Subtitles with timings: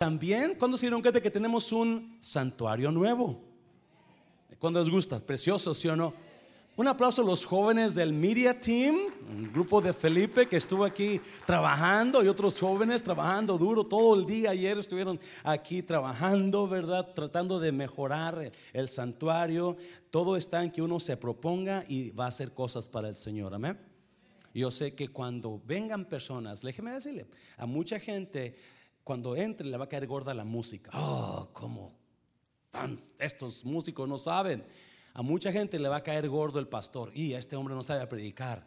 [0.00, 3.38] También, cuando se dieron cuenta que tenemos un santuario nuevo?
[4.58, 5.18] ¿Cuándo les gusta?
[5.20, 6.14] Precioso, ¿sí o no?
[6.76, 8.96] Un aplauso a los jóvenes del Media Team,
[9.30, 14.24] un grupo de Felipe que estuvo aquí trabajando y otros jóvenes trabajando duro todo el
[14.24, 14.52] día.
[14.52, 17.12] Ayer estuvieron aquí trabajando, ¿verdad?
[17.12, 19.76] Tratando de mejorar el santuario.
[20.10, 23.52] Todo está en que uno se proponga y va a hacer cosas para el Señor.
[23.52, 23.78] Amén.
[24.54, 27.26] Yo sé que cuando vengan personas, déjeme decirle,
[27.58, 28.56] a mucha gente,
[29.10, 30.92] cuando entre le va a caer gorda la música.
[30.94, 31.92] Oh, cómo
[33.18, 34.64] estos músicos no saben.
[35.14, 38.06] A mucha gente le va a caer gordo el pastor y este hombre no sabe
[38.06, 38.64] predicar.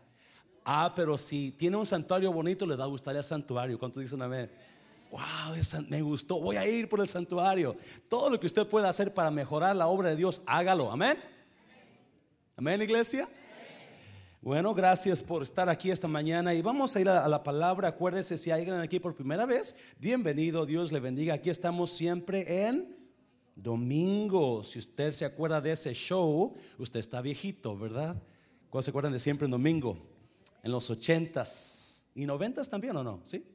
[0.66, 3.80] Ah, pero si tiene un santuario bonito, le da a gustar el santuario.
[3.80, 4.52] ¿Cuántos dicen amén?
[5.12, 6.42] Wow, me gustó.
[6.42, 7.78] Voy a ir por el santuario.
[8.10, 10.92] Todo lo que usted pueda hacer para mejorar la obra de Dios, hágalo.
[10.92, 11.18] Amén.
[12.58, 13.30] Amén, iglesia.
[14.44, 17.88] Bueno, gracias por estar aquí esta mañana y vamos a ir a, la palabra.
[17.88, 21.36] Acuérdese si hay alguien aquí por primera vez, bienvenido, Dios le bendiga.
[21.36, 22.94] Aquí estamos siempre en
[23.56, 24.62] domingo.
[24.66, 28.22] Si usted se acuerda de ese show, usted está viejito, ¿verdad?
[28.70, 29.98] ¿Cuál se acuerdan de siempre en domingo?
[30.62, 33.22] En los ochentas y noventas también, ¿o no?
[33.23, 33.45] ¿Sí?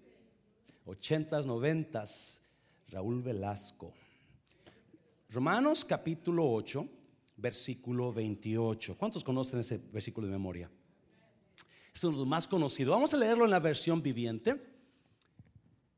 [0.87, 2.41] Ochentas, noventas.
[2.89, 3.93] Raúl Velasco.
[5.29, 6.89] Romanos capítulo 8,
[7.37, 8.97] versículo 28.
[8.97, 10.71] ¿Cuántos conocen ese versículo de memoria?
[11.99, 12.95] Es uno de los más conocidos.
[12.95, 14.55] Vamos a leerlo en la versión viviente.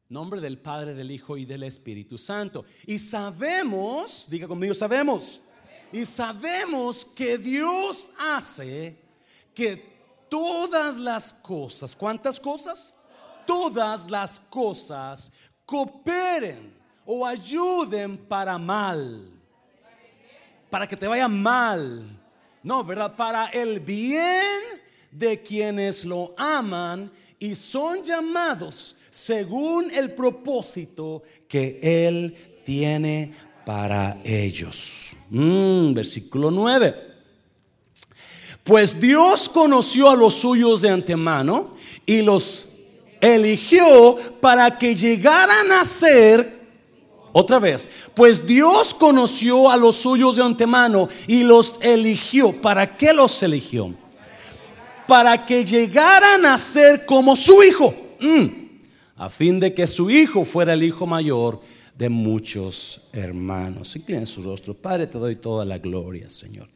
[0.09, 2.65] Nombre del Padre, del Hijo y del Espíritu Santo.
[2.87, 5.43] Y sabemos, diga conmigo, sabemos.
[5.93, 8.99] Y sabemos que Dios hace
[9.55, 12.97] que todas las cosas, ¿cuántas cosas?
[13.47, 15.31] Todas las cosas
[15.67, 16.73] cooperen
[17.05, 19.31] o ayuden para mal.
[20.71, 22.19] Para que te vaya mal.
[22.63, 23.15] No, ¿verdad?
[23.15, 32.35] Para el bien de quienes lo aman y son llamados según el propósito que Él
[32.65, 33.33] tiene
[33.65, 35.17] para ellos.
[35.31, 37.11] Mm, versículo 9.
[38.63, 41.73] Pues Dios conoció a los suyos de antemano
[42.07, 42.69] y los
[43.21, 46.61] eligió para que llegaran a ser
[47.33, 52.61] otra vez, pues Dios conoció a los suyos de antemano y los eligió.
[52.61, 53.95] ¿Para qué los eligió?
[55.11, 57.95] Para que llegaran a ser como su hijo.
[58.21, 58.61] Mm
[59.21, 61.61] a fin de que su hijo fuera el hijo mayor
[61.95, 63.95] de muchos hermanos.
[63.95, 64.73] Inclinen su rostro.
[64.73, 66.71] Padre, te doy toda la gloria, Señor.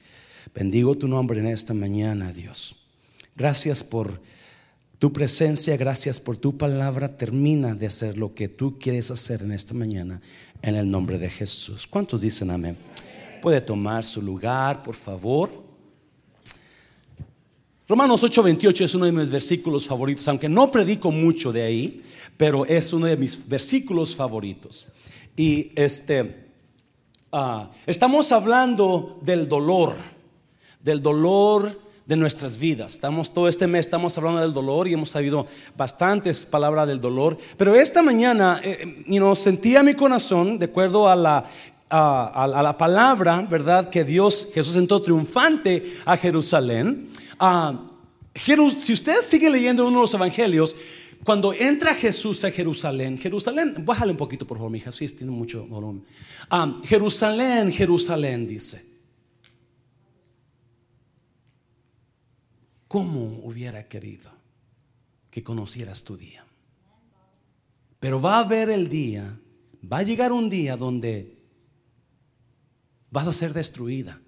[0.55, 2.77] Bendigo tu nombre en esta mañana, Dios.
[3.35, 4.21] Gracias por
[4.99, 7.17] tu presencia, gracias por tu palabra.
[7.17, 10.21] Termina de hacer lo que tú quieres hacer en esta mañana,
[10.61, 11.87] en el nombre de Jesús.
[11.87, 12.77] ¿Cuántos dicen amén?
[13.41, 15.64] Puede tomar su lugar, por favor.
[17.87, 22.03] Romanos 8:28 es uno de mis versículos favoritos, aunque no predico mucho de ahí,
[22.39, 24.87] pero es uno de mis versículos favoritos.
[25.37, 26.49] Y este,
[27.31, 29.97] ah, estamos hablando del dolor,
[30.83, 32.95] del dolor de nuestras vidas.
[32.95, 35.47] Estamos todo este mes estamos hablando del dolor y hemos sabido
[35.77, 37.37] bastantes palabras del dolor.
[37.59, 41.45] Pero esta mañana, eh, eh sentía mi corazón, de acuerdo a la
[41.91, 43.89] a, la palabra, ¿verdad?
[43.89, 47.11] Que Dios, Jesús entró triunfante a Jerusalén.
[47.39, 47.87] Ah,
[48.35, 50.75] si usted sigue leyendo uno de los evangelios,
[51.25, 55.67] cuando entra Jesús a Jerusalén, Jerusalén, bájale un poquito por favor, mi Jesús tiene mucho
[55.67, 56.05] volumen.
[56.51, 58.95] Ah, Jerusalén, Jerusalén dice.
[62.87, 64.31] ¿Cómo hubiera querido
[65.31, 66.45] que conocieras tu día?
[67.99, 69.37] Pero va a haber el día,
[69.91, 71.39] va a llegar un día donde
[73.11, 74.21] vas a ser destruida.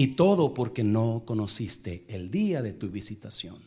[0.00, 3.58] Y todo porque no conociste el día de tu visitación.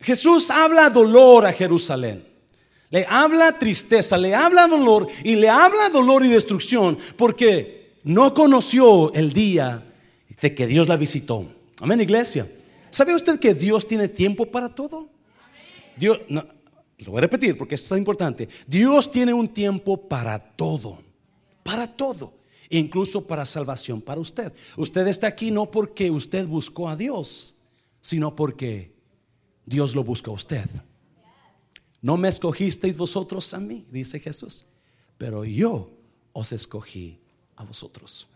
[0.00, 2.24] Jesús habla dolor a Jerusalén.
[2.88, 9.12] Le habla tristeza, le habla dolor y le habla dolor y destrucción porque no conoció
[9.12, 9.86] el día
[10.40, 11.46] de que Dios la visitó.
[11.82, 12.50] Amén, iglesia.
[12.88, 15.10] ¿Sabe usted que Dios tiene tiempo para todo?
[15.98, 16.46] Dios, lo
[17.08, 18.48] voy a repetir porque esto es importante.
[18.66, 20.98] Dios tiene un tiempo para todo,
[21.62, 22.40] para todo
[22.72, 24.52] incluso para salvación para usted.
[24.76, 27.54] Usted está aquí no porque usted buscó a Dios,
[28.00, 28.92] sino porque
[29.64, 30.68] Dios lo buscó a usted.
[32.00, 34.64] No me escogisteis vosotros a mí, dice Jesús,
[35.18, 35.90] pero yo
[36.32, 37.18] os escogí
[37.56, 38.26] a vosotros.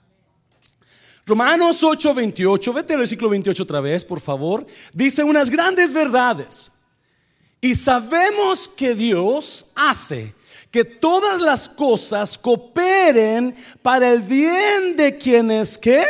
[1.24, 4.64] Romanos 8, 28, vete al versículo 28 otra vez, por favor.
[4.92, 6.70] Dice unas grandes verdades.
[7.60, 10.35] Y sabemos que Dios hace
[10.76, 16.04] que todas las cosas cooperen para el bien de quienes que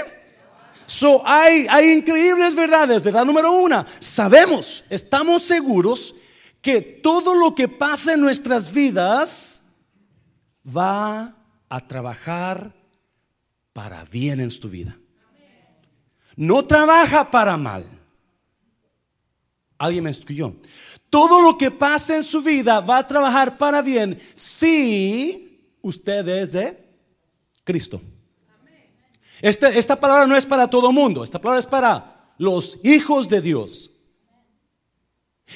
[0.87, 3.01] so, hay, hay increíbles verdades.
[3.01, 6.17] Verdad número una, sabemos, estamos seguros
[6.61, 9.63] que todo lo que pasa en nuestras vidas
[10.67, 11.37] va
[11.69, 12.75] a trabajar
[13.73, 14.99] para bien en tu vida.
[16.35, 17.89] No trabaja para mal.
[19.79, 20.57] Alguien me escuchó.
[21.17, 26.53] Todo lo que pasa en su vida va a trabajar para bien si usted es
[26.53, 26.79] de
[27.65, 28.03] Cristo.
[29.41, 33.41] Este, esta palabra no es para todo mundo, esta palabra es para los hijos de
[33.41, 33.91] Dios.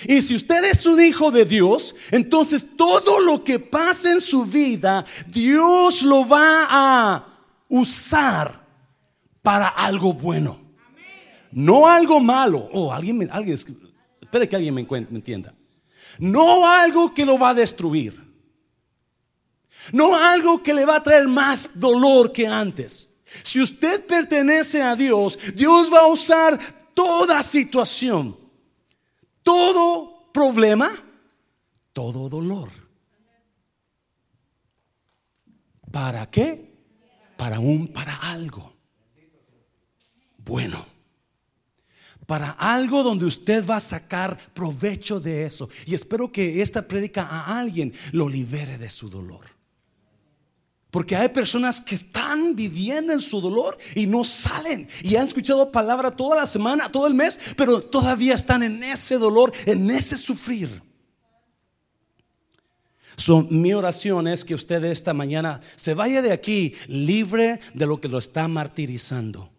[0.09, 4.47] Y si usted es un hijo de Dios, entonces todo lo que pasa en su
[4.47, 8.65] vida, Dios lo va a usar
[9.43, 10.59] para algo bueno.
[11.53, 12.67] No algo malo.
[12.73, 13.59] Oh, alguien, alguien,
[14.31, 14.87] espere que alguien me
[15.19, 15.53] entienda.
[16.19, 18.31] No algo que lo va a destruir.
[19.93, 23.09] No algo que le va a traer más dolor que antes.
[23.43, 26.59] Si usted pertenece a Dios, Dios va a usar
[26.95, 28.37] toda situación,
[29.43, 30.91] todo problema,
[31.93, 32.71] todo dolor.
[35.91, 36.71] ¿Para qué?
[37.37, 38.71] Para un, para algo
[40.51, 41.00] bueno.
[42.31, 45.69] Para algo donde usted va a sacar provecho de eso.
[45.85, 49.47] Y espero que esta prédica a alguien lo libere de su dolor.
[50.93, 54.87] Porque hay personas que están viviendo en su dolor y no salen.
[55.03, 59.19] Y han escuchado palabra toda la semana, todo el mes, pero todavía están en ese
[59.19, 60.81] dolor, en ese sufrir.
[63.49, 68.07] mi oración es que usted esta mañana se vaya de aquí libre de lo que
[68.07, 69.51] lo está martirizando.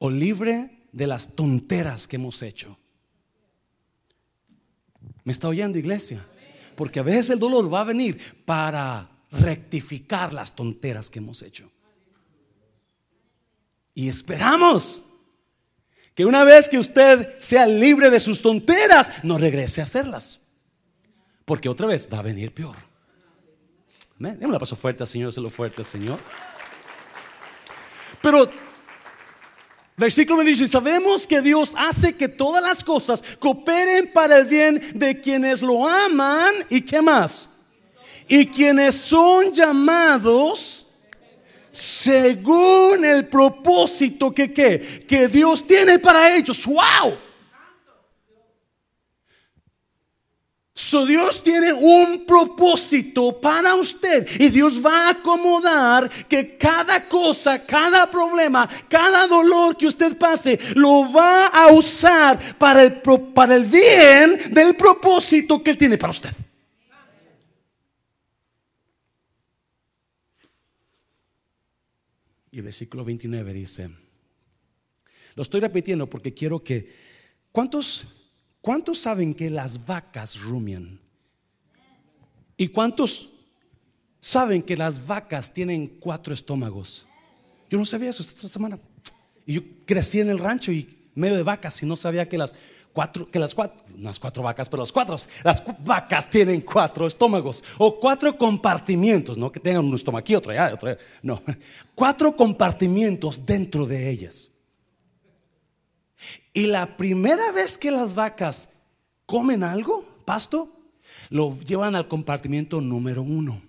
[0.00, 2.76] O libre de las tonteras que hemos hecho.
[5.22, 6.26] ¿Me está oyendo, iglesia?
[6.74, 11.70] Porque a veces el dolor va a venir para rectificar las tonteras que hemos hecho.
[13.94, 15.04] Y esperamos
[16.16, 20.40] que una vez que usted sea libre de sus tonteras, no regrese a hacerlas.
[21.44, 22.76] Porque otra vez va a venir peor.
[24.18, 26.18] Démosle la paso fuerte, Señor, se lo fuerte, Señor.
[28.20, 28.50] Pero
[29.98, 34.80] Versículo me dice, sabemos que Dios hace que todas las cosas cooperen para el bien
[34.94, 37.48] de quienes lo aman y qué más.
[38.28, 40.86] Y quienes son llamados
[41.72, 46.64] según el propósito que, que Dios tiene para ellos.
[46.64, 47.27] ¡Wow!
[51.06, 58.08] Dios tiene un propósito para usted y Dios va a acomodar que cada cosa, cada
[58.10, 63.02] problema, cada dolor que usted pase, lo va a usar para el,
[63.34, 66.30] para el bien del propósito que Él tiene para usted.
[72.50, 73.90] Y el versículo 29 dice,
[75.34, 76.92] lo estoy repitiendo porque quiero que,
[77.52, 78.04] ¿cuántos,
[78.60, 81.00] cuántos saben que las vacas rumian?
[82.56, 83.30] ¿Y cuántos
[84.20, 87.06] saben que las vacas tienen cuatro estómagos?
[87.70, 88.78] Yo no sabía eso esta semana.
[89.46, 92.54] Y yo crecí en el rancho y medio de vacas y no sabía que las
[92.92, 97.62] cuatro, que las cuatro, las cuatro vacas, pero las cuatro, las vacas tienen cuatro estómagos
[97.78, 101.42] o cuatro compartimientos, no que tengan un estómago otro allá, otro no,
[101.94, 104.50] cuatro compartimientos dentro de ellas.
[106.52, 108.70] Y la primera vez que las vacas
[109.26, 110.74] comen algo, pasto,
[111.30, 113.62] lo llevan al compartimiento número uno.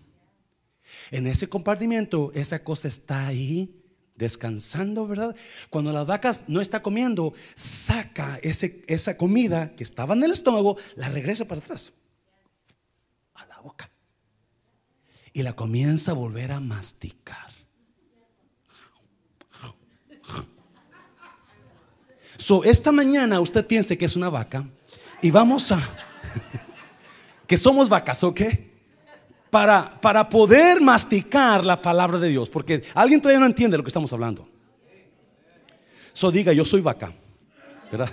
[1.11, 3.75] En ese compartimiento, esa cosa está ahí
[4.15, 5.35] descansando, ¿verdad?
[5.69, 10.77] Cuando las vacas no está comiendo, saca ese, esa comida que estaba en el estómago,
[10.95, 11.93] la regresa para atrás,
[13.33, 13.89] a la boca.
[15.31, 17.58] Y la comienza a volver a masticar.
[22.39, 24.65] So, esta mañana usted piense que es una vaca
[25.21, 25.79] y vamos a...
[27.47, 28.41] que somos vacas, ¿ok?
[29.49, 33.89] para, para poder masticar la palabra de Dios, porque alguien todavía no entiende lo que
[33.89, 34.47] estamos hablando.
[36.13, 37.13] So diga, yo soy vaca,
[37.91, 38.11] ¿verdad?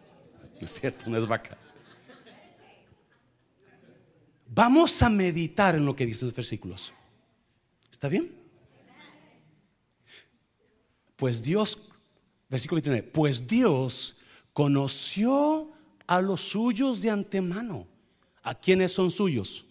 [0.60, 1.56] es cierto, no es vaca.
[4.48, 6.92] Vamos a meditar en lo que dicen los versículos.
[7.90, 8.32] ¿Está bien?
[11.16, 11.92] Pues Dios,
[12.48, 14.16] versículo 29, pues Dios
[14.52, 15.72] conoció
[16.06, 17.86] a los suyos de antemano.
[18.42, 19.64] ¿A quiénes son suyos?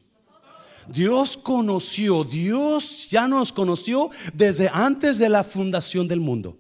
[0.88, 6.58] Dios conoció, Dios ya nos conoció desde antes de la fundación del mundo.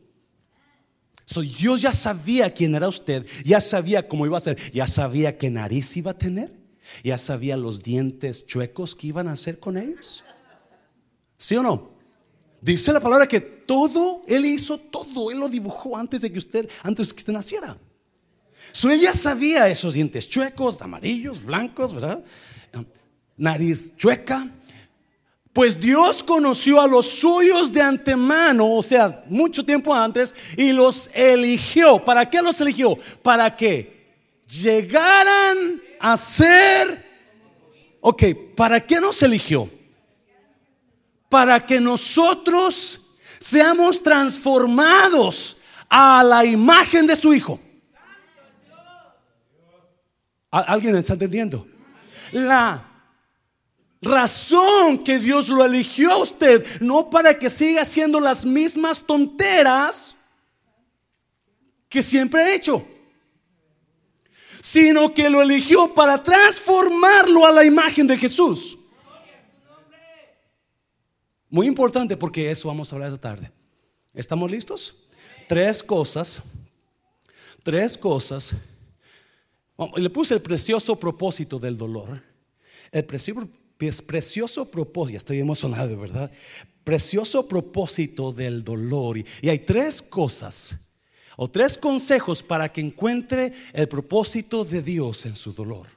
[1.25, 5.37] So, Dios ya sabía quién era usted, ya sabía cómo iba a ser, ya sabía
[5.37, 6.53] qué nariz iba a tener,
[7.03, 10.23] ya sabía los dientes chuecos que iban a hacer con ellos.
[11.37, 11.94] ¿Sí o no?
[12.65, 16.67] Dice la palabra que todo, Él hizo todo, Él lo dibujó antes de que usted,
[16.81, 17.77] antes de que usted naciera.
[18.71, 22.23] So, él ya sabía esos dientes chuecos, amarillos, blancos, ¿verdad?
[23.37, 24.49] nariz chueca,
[25.53, 31.11] Pues Dios conoció a los suyos de antemano, o sea, mucho tiempo antes, y los
[31.13, 32.03] eligió.
[32.03, 32.97] ¿Para qué los eligió?
[33.21, 34.07] Para que
[34.47, 37.05] llegaran a ser...
[38.01, 38.23] Ok,
[38.55, 39.69] ¿para qué nos eligió?
[41.35, 43.01] Para que nosotros
[43.41, 45.57] seamos transformados
[45.89, 47.59] a la imagen de su Hijo.
[50.49, 51.67] ¿Alguien está entendiendo?
[52.31, 52.89] La
[54.01, 60.15] razón que Dios lo eligió a usted, no para que siga haciendo las mismas tonteras
[61.89, 62.87] que siempre ha hecho,
[64.61, 68.74] sino que lo eligió para transformarlo a la imagen de Jesús.
[71.55, 73.49] Muy importante porque eso vamos a hablar esta tarde.
[74.13, 74.93] ¿Estamos listos?
[75.47, 76.43] Tres cosas,
[77.63, 78.53] tres cosas.
[79.95, 82.21] Le puse el precioso propósito del dolor.
[82.91, 83.47] El precioso
[84.05, 86.29] precioso propósito, estoy emocionado, ¿verdad?
[86.83, 89.17] Precioso propósito del dolor.
[89.17, 90.89] Y, hay tres cosas
[91.37, 95.87] o tres consejos para que encuentre el propósito de Dios en su dolor.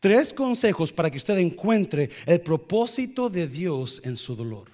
[0.00, 4.68] Tres consejos para que usted encuentre el propósito de Dios en su dolor.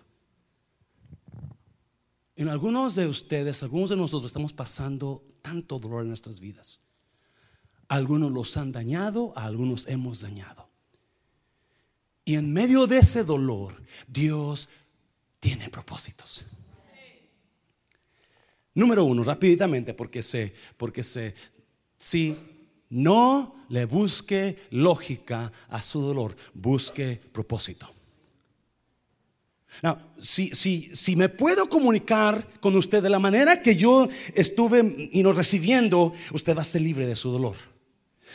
[2.37, 6.81] En algunos de ustedes, algunos de nosotros estamos pasando tanto dolor en nuestras vidas.
[7.89, 10.69] Algunos los han dañado, a algunos hemos dañado.
[12.25, 14.69] Y en medio de ese dolor, Dios
[15.41, 16.45] tiene propósitos.
[18.75, 21.35] Número uno, rápidamente, porque sé, porque sé,
[21.99, 22.37] si
[22.93, 27.91] no le busque lógica a su dolor, busque propósito.
[30.21, 35.23] si, si, si, me puedo comunicar con usted de la manera que yo estuve y
[35.23, 37.57] no recibiendo, usted va a ser libre de su dolor.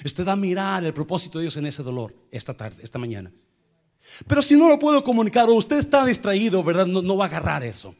[0.04, 3.32] Usted va a mirar el propósito de Dios en ese dolor esta tarde, esta mañana.
[4.26, 6.88] Pero si no lo puedo comunicar o usted está distraído, ¿verdad?
[6.88, 7.96] No, va a agarrar eso.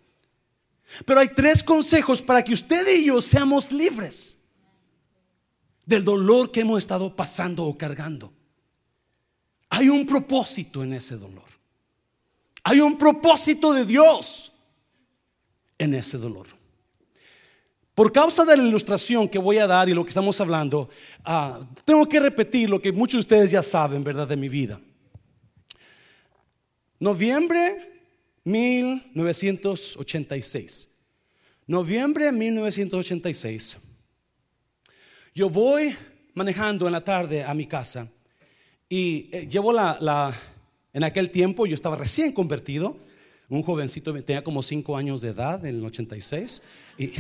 [1.06, 4.37] Pero hay tres consejos para que usted y yo seamos libres
[5.88, 8.34] del dolor que hemos estado pasando o cargando.
[9.70, 11.46] Hay un propósito en ese dolor.
[12.64, 14.52] Hay un propósito de Dios
[15.78, 16.48] en ese dolor.
[17.96, 20.90] Por causa de la ilustración que voy a dar y lo que estamos hablando,
[21.24, 24.28] ah, tengo que repetir lo que muchos de ustedes ya saben, ¿verdad?
[24.28, 24.82] De mi vida.
[27.00, 28.02] Noviembre
[28.44, 30.90] 1986.
[31.66, 33.87] Noviembre de 1986.
[35.38, 35.96] Yo voy
[36.34, 38.10] manejando en la tarde a mi casa
[38.90, 40.34] y eh, llevo la,
[40.92, 42.98] en aquel tiempo yo estaba recién convertido,
[43.48, 46.64] un jovencito, tenía como 5 años de edad en el 86
[46.98, 47.12] y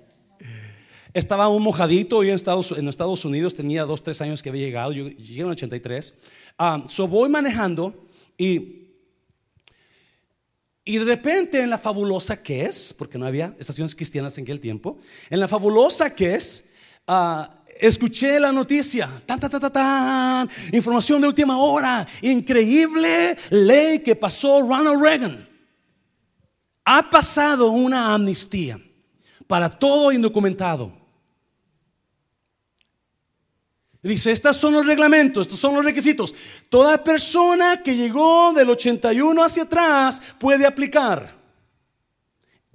[1.12, 4.64] estaba un mojadito y en Estados, en Estados Unidos tenía 2, 3 años que había
[4.64, 6.14] llegado, yo llegué en el 83.
[6.56, 8.06] Ah, so voy manejando
[8.38, 8.86] y,
[10.82, 14.60] y de repente en la fabulosa que es, porque no había estaciones cristianas en aquel
[14.60, 14.96] tiempo,
[15.28, 16.67] en la fabulosa que es,
[17.08, 17.50] ah,
[17.80, 24.60] escuché la noticia, tan, tan, tan, tan, información de última hora, increíble ley que pasó
[24.62, 25.48] Ronald Reagan.
[26.84, 28.80] Ha pasado una amnistía
[29.46, 30.92] para todo indocumentado.
[34.02, 36.34] Dice, estos son los reglamentos, estos son los requisitos.
[36.68, 41.37] Toda persona que llegó del 81 hacia atrás puede aplicar.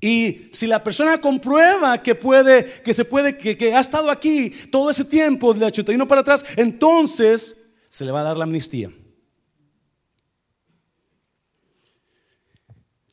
[0.04, 4.50] Y si la persona comprueba que puede, que se puede, que, que ha estado aquí
[4.70, 8.92] todo ese tiempo del 81 para atrás, entonces se le va a dar la amnistía.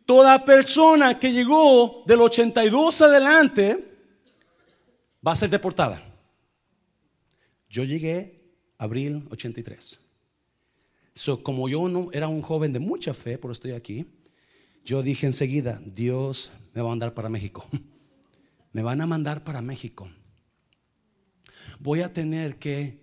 [0.04, 3.84] Toda persona que llegó del 82 adelante
[5.24, 6.02] va a ser deportada.
[7.68, 10.00] Yo llegué abril 83.
[11.14, 14.06] So, como yo no era un joven de mucha fe, por estoy aquí,
[14.84, 17.66] yo dije enseguida, Dios me va a mandar para México.
[18.72, 20.08] Me van a mandar para México.
[21.80, 23.00] Voy a tener que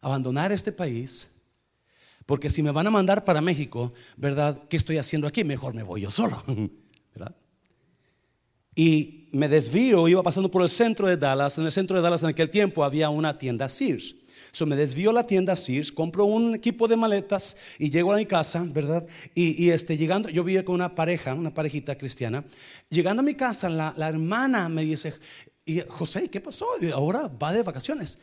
[0.00, 1.28] abandonar este país,
[2.24, 4.66] porque si me van a mandar para México, ¿verdad?
[4.70, 5.44] ¿Qué estoy haciendo aquí?
[5.44, 6.42] Mejor me voy yo solo,
[7.14, 7.36] ¿verdad?
[8.74, 11.58] Y me desvío, iba pasando por el centro de Dallas.
[11.58, 14.16] En el centro de Dallas en aquel tiempo había una tienda Sears.
[14.52, 18.16] So me desvío a la tienda Sears, compro un equipo de maletas y llego a
[18.16, 19.06] mi casa, ¿verdad?
[19.34, 22.44] Y, este, llegando, yo vivía con una pareja, una parejita cristiana.
[22.90, 25.14] Llegando a mi casa, la, hermana me dice,
[25.64, 26.66] y, José, ¿qué pasó?
[26.92, 28.18] ahora va de vacaciones.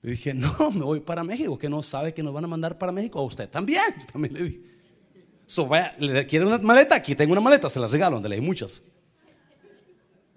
[0.00, 2.78] Le dije, no, me voy para México, que no sabe que nos van a mandar
[2.78, 3.18] para México.
[3.18, 3.82] A usted también.
[3.98, 4.60] Yo también le dije.
[5.44, 6.94] So, vaya, ¿le quiere una maleta?
[6.94, 8.82] Aquí tengo una maleta, se las regalo, donde le hay muchas.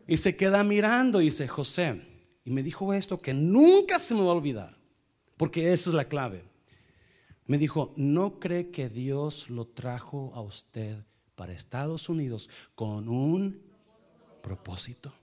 [0.06, 2.02] Y se queda mirando y dice, José,
[2.44, 4.83] y me dijo esto que nunca se me va a olvidar,
[5.38, 6.44] porque esa es la clave.
[7.46, 10.98] me dijo, ¿no cree que Dios lo trajo a usted
[11.36, 13.62] para Estados Unidos con un
[14.42, 15.14] propósito?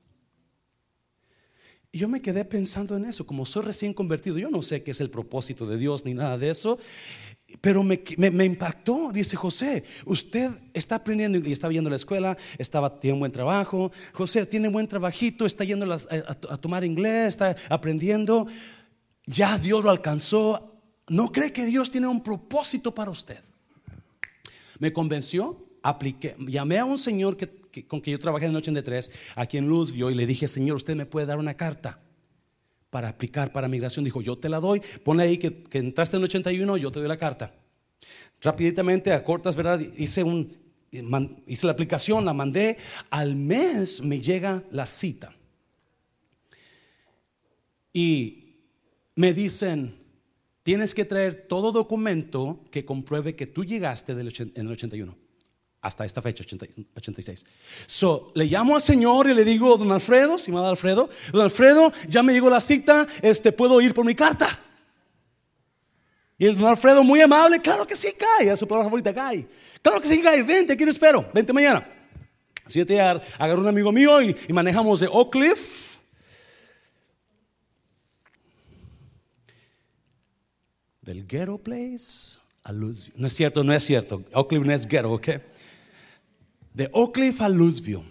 [1.93, 4.93] Y yo me quedé pensando en eso, como soy recién convertido, yo no sé qué
[4.93, 6.79] es el propósito de Dios ni nada de eso,
[7.61, 8.01] pero me,
[8.45, 13.21] impactó, dice José, usted está aprendiendo y está yendo a la escuela, estaba, tiene un
[13.21, 18.47] buen trabajo, José tiene buen trabajito, está yendo a, a tomar inglés, está aprendiendo,
[19.31, 23.43] ya Dios lo alcanzó, ¿no cree que Dios tiene un propósito para usted?
[24.79, 29.11] Me convenció, apliqué, llamé a un señor que con que yo trabajé en el 83
[29.37, 32.01] aquí en Luzvio y le dije, Señor, usted me puede dar una carta
[32.91, 34.05] para aplicar para migración.
[34.05, 37.09] Dijo, yo te la doy, ponle ahí que, entraste en el 81, yo te doy
[37.09, 37.55] la carta.
[38.41, 39.81] Rapiditamente, a cortas, ¿verdad?
[39.97, 40.57] Hice, un,
[41.47, 42.79] hice la aplicación, la mandé.
[43.11, 45.35] Al mes me llega la cita.
[47.93, 48.40] Y
[49.21, 49.95] me dicen,
[50.63, 55.15] tienes que traer todo documento que compruebe que tú llegaste en el 81
[55.83, 56.43] hasta esta fecha,
[56.97, 57.45] 86.
[57.87, 61.43] So, le llamo al Señor y le digo, don Alfredo, si me da Alfredo, don
[61.43, 64.59] Alfredo, ya me llegó la cita, este, puedo ir por mi carta.
[66.39, 69.47] Y el don Alfredo, muy amable, claro que sí, cae, a su palabra favorita, cae.
[69.83, 71.87] Claro que sí, cae, vente, aquí te espero, vente mañana.
[72.67, 75.90] Siete, agarró un amigo mío y, y manejamos de Oak Cliff.
[81.11, 83.11] Del Ghetto Place a Luz.
[83.17, 84.23] No es cierto, no es cierto.
[84.33, 85.29] Oak no es ghetto, ¿ok?
[86.73, 88.05] de Oak a Louisville.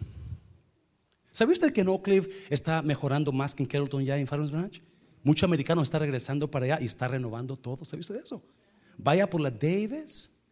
[1.32, 2.10] ¿Sabe usted que en Oak
[2.50, 4.84] está mejorando más que en Carrollton ya en Farmers Branch?
[5.24, 7.86] Mucho americano está regresando para allá y está renovando todo.
[7.86, 8.44] ¿Sabe usted eso?
[8.98, 10.44] Vaya por la Davis,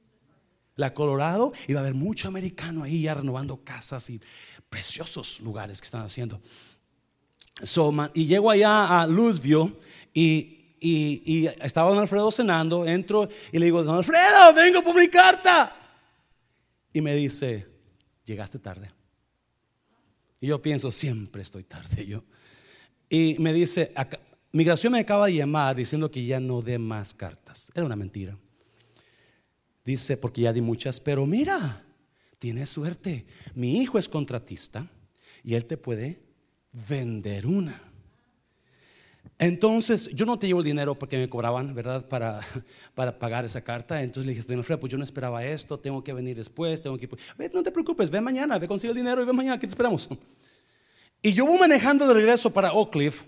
[0.77, 4.21] la Colorado, y va a haber mucho americano ahí ya renovando casas y
[4.69, 6.39] preciosos lugares que están haciendo.
[8.13, 9.75] y llego allá a Louisville
[10.13, 15.07] y, y, estaba don Alfredo cenando, entro y le digo, don Alfredo, vengo por mi
[15.07, 15.75] carta.
[16.93, 17.67] Y me dice,
[18.25, 18.91] llegaste tarde.
[20.39, 22.23] Y yo pienso, siempre estoy tarde yo.
[23.09, 23.93] Y me dice,
[24.51, 27.71] migración me acaba de llamar diciendo que ya no dé más cartas.
[27.73, 28.37] Era una mentira.
[29.83, 31.83] Dice, porque ya di muchas, pero mira,
[32.39, 33.25] tienes suerte.
[33.55, 34.87] Mi hijo es contratista
[35.43, 36.21] y él te puede
[36.71, 37.86] vender una.
[39.39, 42.07] Entonces, yo no te llevo el dinero porque me cobraban, ¿verdad?
[42.07, 42.41] Para,
[42.95, 44.01] para pagar esa carta.
[44.01, 47.09] Entonces le dije, Alfredo, pues yo no esperaba esto, tengo que venir después, tengo que...
[47.53, 50.09] no te preocupes, ve mañana, ve consigue el dinero y ve mañana, aquí te esperamos.
[51.19, 53.23] Y yo voy manejando de regreso para Oak Cliff.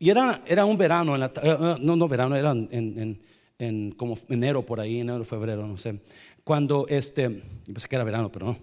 [0.00, 3.20] Y era, era un verano, en la, eh, eh, no, no verano, era en,
[3.56, 6.00] en, como enero por ahí, enero, febrero, no sé.
[6.42, 8.58] Cuando este, pensé que era verano, pero no.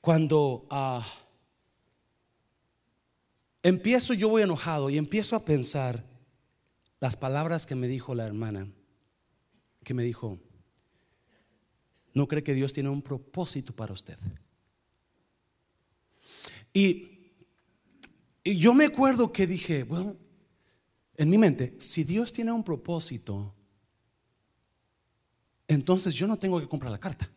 [0.00, 0.66] Cuando...
[0.70, 1.25] Uh,
[3.62, 6.04] empiezo yo voy enojado y empiezo a pensar
[7.00, 8.68] las palabras que me dijo la hermana,
[9.84, 10.38] que me dijo,
[12.14, 14.18] no cree que Dios tiene un propósito para usted.
[16.72, 17.12] Y,
[18.44, 20.16] yo me acuerdo que dije, bueno,
[21.16, 23.54] en mi mente, si Dios tiene un propósito,
[25.66, 27.28] entonces yo no tengo que comprar la carta.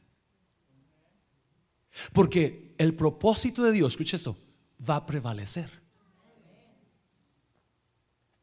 [2.14, 4.38] Porque el propósito de Dios, escuche esto,
[4.88, 5.79] va a prevalecer.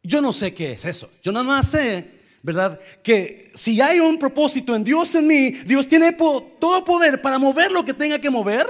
[0.07, 1.11] Yo no sé qué es eso.
[1.21, 2.79] Yo nada más sé, ¿verdad?
[3.03, 7.73] Que si hay un propósito en Dios en mí, Dios tiene todo poder para mover
[7.73, 8.67] lo que tenga que mover.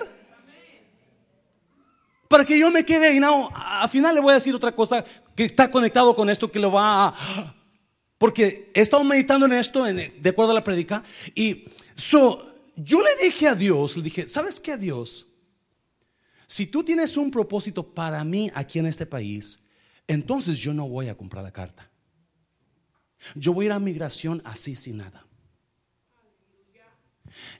[2.27, 5.05] Para que yo me quede y no, al final le voy a decir otra cosa
[5.35, 7.55] que está conectado con esto que lo va a...
[8.17, 13.27] Porque he estado meditando en esto de acuerdo a la predica y so, yo le
[13.27, 15.27] dije a Dios, le dije, ¿sabes qué Dios?
[16.47, 19.66] Si tú tienes un propósito para mí aquí en este país,
[20.07, 21.91] entonces yo no voy a comprar la carta.
[23.35, 25.27] Yo voy a ir a migración así sin nada.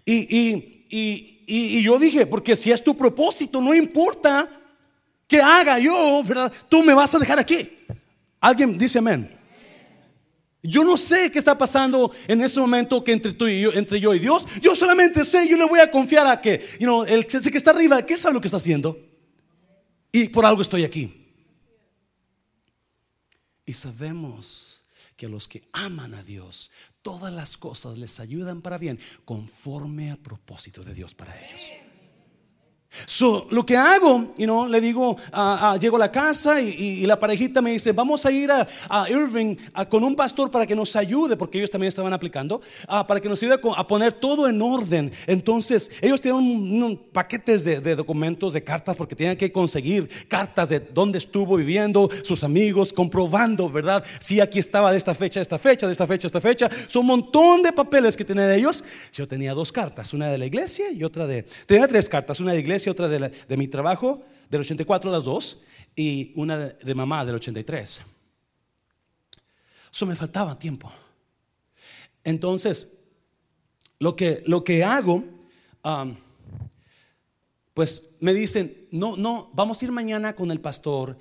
[0.05, 4.49] Y, yo dije, porque si es tu propósito, no importa
[5.27, 6.53] que haga yo, ¿verdad?
[6.69, 7.69] Tú me vas a dejar aquí.
[8.41, 9.33] Alguien dice amén.
[10.63, 14.01] Yo no sé qué está pasando en ese momento que entre tú y yo, entre
[14.01, 14.45] yo y Dios.
[14.61, 17.71] Yo solamente sé, yo le voy a confiar a que, you know, el que está
[17.71, 18.99] arriba, que sabe lo que está haciendo.
[20.11, 21.26] Y por algo estoy aquí.
[23.67, 24.85] Y sabemos
[25.17, 26.71] que a los que aman a Dios,
[27.03, 31.63] todas las cosas les ayudan para bien, conforme al propósito de Dios para ellos.
[33.05, 37.05] So, lo que hago, you know, le digo, ah, ah, llego a la casa y,
[37.07, 38.67] la parejita me dice, vamos a ir a,
[39.09, 39.57] Irving
[39.89, 43.29] con un pastor para que nos ayude, porque ellos también estaban aplicando, ah, para que
[43.29, 45.13] nos ayude a, poner todo en orden.
[45.27, 50.81] Entonces, ellos tienen un, paquetes de, documentos, de cartas, porque tienen que conseguir cartas de
[50.81, 54.05] dónde estuvo viviendo, sus amigos, comprobando, ¿verdad?
[54.21, 56.69] Si aquí estaba de esta fecha, de esta fecha, de esta fecha, de esta fecha.
[56.89, 58.83] Son un montón de papeles que tienen ellos.
[59.13, 61.45] Yo tenía dos cartas, una de la iglesia y otra de...
[61.67, 65.59] Tenía tres cartas, una de iglesia otra de, mi trabajo, del 84 las dos,
[65.95, 68.01] y una de, mamá del 83.
[69.93, 70.93] Eso me faltaba tiempo.
[72.25, 72.99] Entonces,
[73.99, 75.25] lo que, lo que hago,
[77.73, 81.19] pues me dicen, no, no, vamos a ir mañana con el pastor.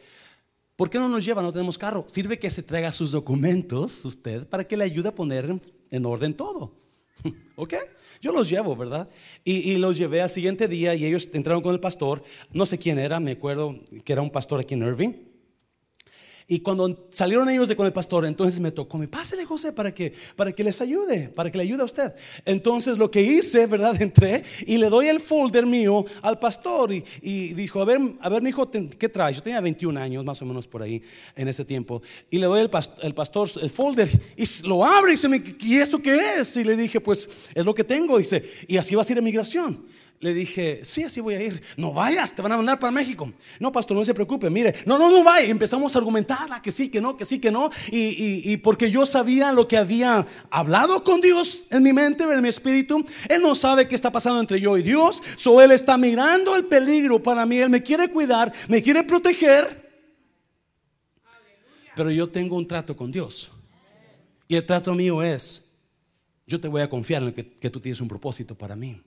[0.75, 1.41] ¿Por qué no nos lleva?
[1.41, 2.05] No tenemos carro.
[2.07, 6.33] Sirve que se traiga sus documentos usted para que le ayude a poner en orden
[6.33, 6.73] todo.
[7.55, 7.75] ¿Ok?
[8.25, 9.07] Yo los llevo, ¿verdad?
[9.43, 12.23] Y, los llevé al siguiente día y ellos entraron con el pastor.
[12.51, 15.13] No sé quién era, me acuerdo que era un pastor aquí en Irving.
[16.47, 19.91] Y cuando salieron ellos de con el pastor, entonces me tocó, me pásale José para
[19.91, 22.13] que, para que les ayude, para que le ayude a usted.
[22.45, 23.99] Entonces lo que hice, ¿verdad?
[24.01, 28.43] Entré y le doy el folder mío al pastor y, dijo, a ver, a ver,
[28.43, 29.37] mi hijo, ¿qué traes?
[29.37, 31.01] Yo tenía 21 años más o menos por ahí
[31.35, 32.03] en ese tiempo.
[32.29, 32.69] Y le doy el,
[33.01, 36.55] el pastor el folder y lo abre y dice, ¿y esto qué es?
[36.57, 38.19] Y le dije, pues es lo que tengo.
[38.19, 39.94] Dice, y así va a ser emigración.
[40.19, 41.61] Le dije, sí, así voy a ir.
[41.75, 43.31] No vayas, te van a mandar para México.
[43.59, 45.47] No, pastor, no se preocupe, mire, no, no, no vaya.
[45.49, 47.69] Empezamos a argumentar ah, que sí, que no, que sí, que no.
[47.91, 52.49] Y, porque yo sabía lo que había hablado con Dios en mi mente, en mi
[52.49, 53.05] espíritu.
[53.27, 55.21] Él no sabe qué está pasando entre yo y Dios.
[55.35, 57.57] So él está mirando el peligro para mí.
[57.57, 59.83] Él me quiere cuidar, me quiere proteger.
[61.95, 63.51] Pero yo tengo un trato con Dios.
[64.47, 65.63] Y el trato mío es,
[66.47, 69.01] yo te voy a confiar en que, que tú tienes un propósito para mí.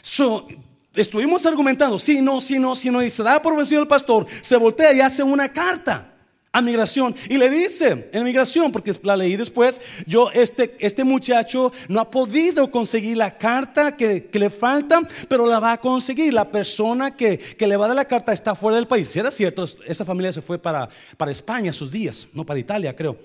[0.00, 0.46] So,
[0.94, 4.26] estuvimos argumentando, si no, si no, si no, y se da por vencido el pastor,
[4.40, 6.12] se voltea y hace una carta
[6.52, 11.70] a migración y le dice en migración, porque la leí después, yo, este, este muchacho
[11.88, 16.32] no ha podido conseguir la carta que, le falta, pero la va a conseguir.
[16.32, 19.08] La persona que, le va a dar la carta está fuera del país.
[19.08, 22.96] Si era cierto, esa familia se fue para, para España sus días, no para Italia,
[22.96, 23.18] creo.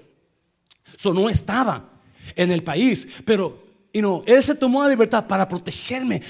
[0.98, 1.90] So, no estaba
[2.36, 3.58] en el país, pero
[3.94, 6.22] y no, él se tomó la libertad para protegerme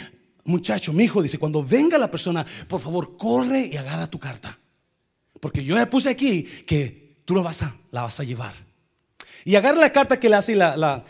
[0.51, 4.57] muchacho, mi hijo, dice, cuando venga la persona, por favor, corre y agarra tu carta.
[5.39, 8.53] Porque yo le puse aquí que tú lo vas a, la vas a llevar.
[9.43, 11.03] Y agarra la carta que le hace y la, la,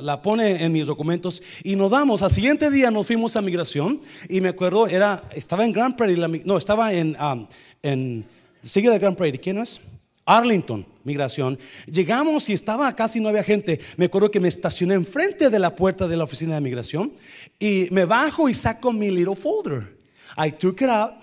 [0.00, 1.42] la, pone en mis documentos.
[1.62, 2.22] Y nos damos.
[2.22, 4.00] Al siguiente día nos fuimos a migración.
[4.28, 6.42] Y me acuerdo, era, estaba en Grand Prairie.
[6.44, 7.46] no, estaba en, um,
[7.82, 8.26] en
[8.64, 9.40] sigue de Grand Prairie.
[9.40, 9.80] ¿Quién es?
[10.24, 11.58] Arlington, migración.
[11.86, 13.80] Llegamos y estaba casi no había gente.
[13.96, 17.12] Me acuerdo que me estacioné enfrente de la puerta de la oficina de migración
[17.58, 19.96] y me bajo y saco mi little folder.
[20.36, 21.14] I took it out.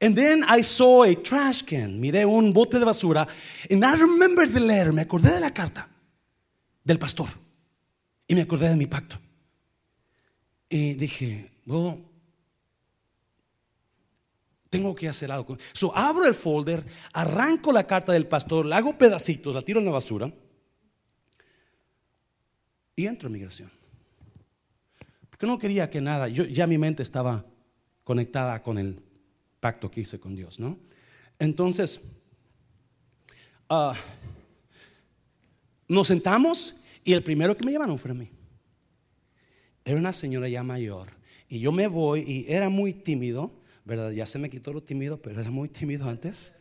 [0.00, 2.00] And then I saw a trash can.
[2.00, 3.26] Miré un bote de basura.
[3.70, 4.92] And I remember the letter.
[4.92, 5.88] Me acordé de la carta
[6.84, 7.28] del pastor.
[8.26, 9.16] Y me acordé de mi pacto.
[10.68, 12.00] Y dije, bueno,
[14.72, 15.58] tengo que hacer algo.
[15.74, 19.84] So, abro el folder, arranco la carta del pastor, la hago pedacitos, la tiro en
[19.84, 20.32] la basura
[22.96, 23.81] y entro en migración.
[25.46, 27.44] No quería que nada, yo, ya mi mente estaba
[28.04, 29.00] conectada con el
[29.60, 30.78] pacto que hice con Dios, ¿no?
[31.38, 32.00] Entonces,
[33.68, 33.94] ah,
[35.88, 38.30] nos sentamos y el primero que me llamaron fue a mí.
[39.84, 41.08] Era una señora ya mayor
[41.48, 44.10] y yo me voy y era muy tímido ¿verdad?
[44.10, 46.54] Ya se me quitó lo tímido, pero era muy tímido antes.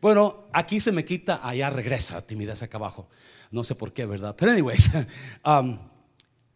[0.00, 3.08] Bueno, aquí se me quita, allá regresa timidez acá abajo.
[3.50, 4.34] No sé por qué, ¿verdad?
[4.36, 4.90] Pero anyways,
[5.44, 5.78] um,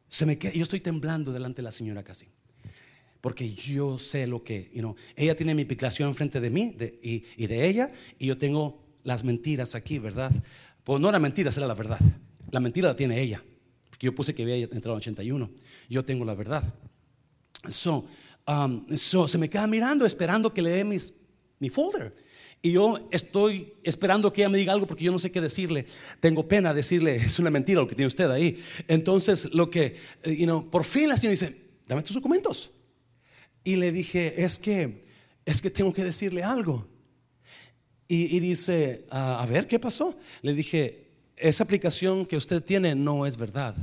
[0.08, 2.26] se me yo estoy temblando delante de la señora casi.
[3.20, 7.24] Porque yo sé lo que, you know, ella tiene mi picación enfrente de mí y,
[7.36, 10.30] y, de ella, y yo tengo las mentiras aquí, ¿verdad?
[10.84, 11.98] Pues no era mentiras, era la verdad.
[12.52, 13.42] La mentira la tiene ella.
[13.90, 15.50] Porque yo puse que había entrado en 81.
[15.88, 16.62] Yo tengo la verdad.
[17.68, 18.06] So,
[18.46, 21.12] Um, se me queda mirando esperando que le dé mis,
[21.58, 22.14] mi folder.
[22.62, 25.86] Y yo estoy esperando que ella me diga algo porque yo no sé qué decirle.
[26.20, 28.62] Tengo pena decirle, es una mentira lo que tiene usted ahí.
[28.88, 32.70] Entonces, lo que, eh, you know, por fin la señora dice, dame tus documentos.
[33.62, 35.06] Y le dije, es que,
[35.44, 36.86] es que tengo que decirle algo.
[38.08, 40.16] Y, dice, ah, a ver, ¿qué pasó?
[40.42, 43.74] Le dije, esa aplicación que usted tiene no es verdad.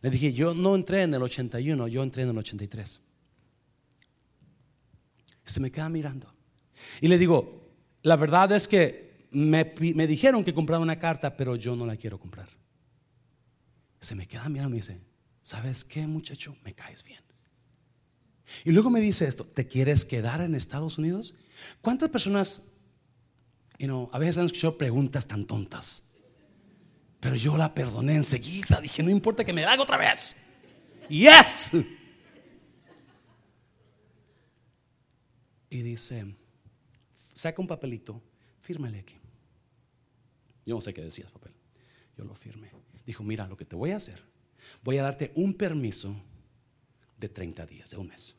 [0.00, 3.00] Le dije, yo no entré en el 81, yo entré en el 83
[5.46, 6.32] se me queda mirando.
[7.00, 7.65] Y le digo,
[8.06, 9.64] la verdad es que me,
[10.06, 12.48] dijeron que compraba una carta, pero yo no la quiero comprar.
[13.98, 15.00] Se me queda mirando y me dice,
[15.42, 16.56] ¿sabes qué muchacho?
[16.62, 17.18] Me caes bien.
[18.64, 21.34] Y luego me dice esto, ¿te quieres quedar en Estados Unidos?
[21.80, 22.68] ¿Cuántas personas,
[23.76, 26.12] you know, a veces han escuchado preguntas tan tontas?
[27.18, 30.36] Pero yo la perdoné enseguida, dije, no importa que me haga otra vez.
[31.08, 31.72] Yes.
[35.68, 36.24] Y dice,
[37.36, 38.22] saca un papelito,
[38.62, 39.16] fírmale aquí.
[40.64, 41.52] Yo no sé qué decía papel.
[42.16, 42.70] Yo lo firmé.
[43.04, 44.20] Dijo, mira, lo que te voy a hacer,
[44.82, 46.16] voy a darte un permiso
[47.18, 48.34] de 30 días, de un mes.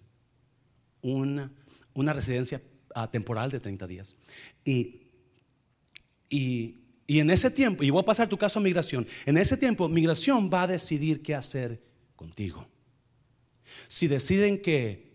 [1.01, 1.51] Una,
[1.93, 2.59] una residencia
[2.95, 4.15] ah, temporal de 30 días.
[4.65, 5.01] Y,
[6.27, 9.57] y, y en ese tiempo, y voy a pasar tu caso a migración, en ese
[9.57, 11.79] tiempo migración va a decidir qué hacer
[12.15, 12.67] contigo.
[13.87, 15.06] Si deciden que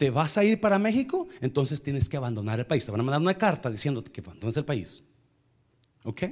[0.00, 2.86] te vas a ir para México, entonces tienes que abandonar el país.
[2.86, 5.02] Te van a mandar una carta diciéndote que abandones el país.
[6.04, 6.22] ¿Ok?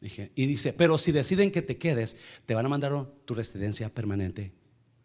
[0.00, 2.16] Dije, y dice, pero si deciden que te quedes,
[2.46, 4.52] te van a mandar tu residencia permanente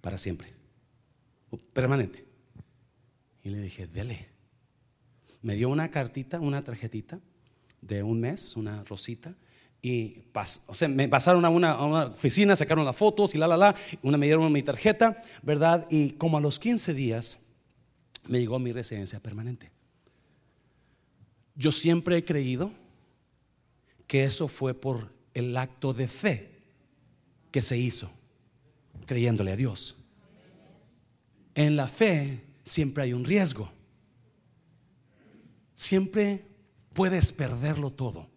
[0.01, 0.53] para siempre.
[1.73, 2.27] Permanente.
[3.41, 4.27] Y le dije, dele.
[5.41, 7.19] Me dio una cartita, una tarjetita
[7.81, 9.35] de un mes, una rosita.
[9.85, 10.23] Y
[10.67, 13.55] o sea, me pasaron a una, a una, oficina, sacaron las fotos y la, la,
[13.55, 13.75] la.
[14.01, 15.85] Una me dieron mi tarjeta, ¿verdad?
[15.91, 17.45] Y como a los 15 días
[18.27, 19.69] me llegó mi residencia permanente.
[21.53, 22.71] Yo siempre he creído
[24.07, 26.63] que eso fue por el acto de fe
[27.51, 28.09] que se hizo,
[29.05, 29.97] creyéndole a Dios.
[31.53, 33.71] En la fe siempre hay un riesgo.
[35.75, 36.43] Siempre
[36.91, 38.33] puedes perderlo todo.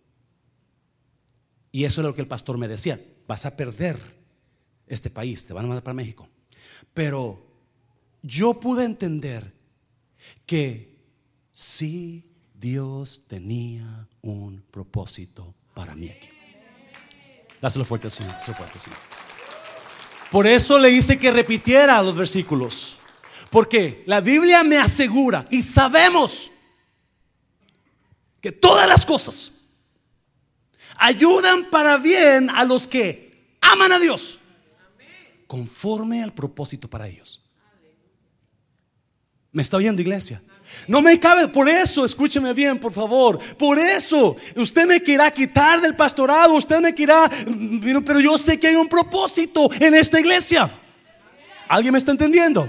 [1.71, 3.99] Y eso es lo que el pastor me decía, vas a perder
[4.87, 6.29] este país, te van a mandar para México.
[6.95, 7.47] Pero
[8.23, 9.53] yo pude entender
[10.47, 10.97] que
[11.53, 16.29] sí Dios tenía un propósito para mí aquí.
[17.61, 18.33] Dáselo fuerte, Señor.
[18.33, 18.99] Dáselo fuerte, Señor.
[20.31, 22.97] Por eso le hice que repitiera los versículos.
[23.51, 26.51] Porque la Biblia me asegura y sabemos
[28.41, 29.58] que todas las cosas
[30.99, 34.39] ayudan para bien a los que aman a Dios,
[35.47, 37.43] conforme al propósito para ellos.
[39.53, 40.43] ¿Me está oyendo, iglesia?
[40.87, 43.39] No me cabe, por eso, escúcheme bien, por favor.
[43.57, 47.31] Por eso, usted me quiera quitar del pastorado, usted me quiera,
[48.05, 50.71] pero yo sé que hay un propósito en esta iglesia.
[51.69, 52.69] ¿Alguien me está entendiendo?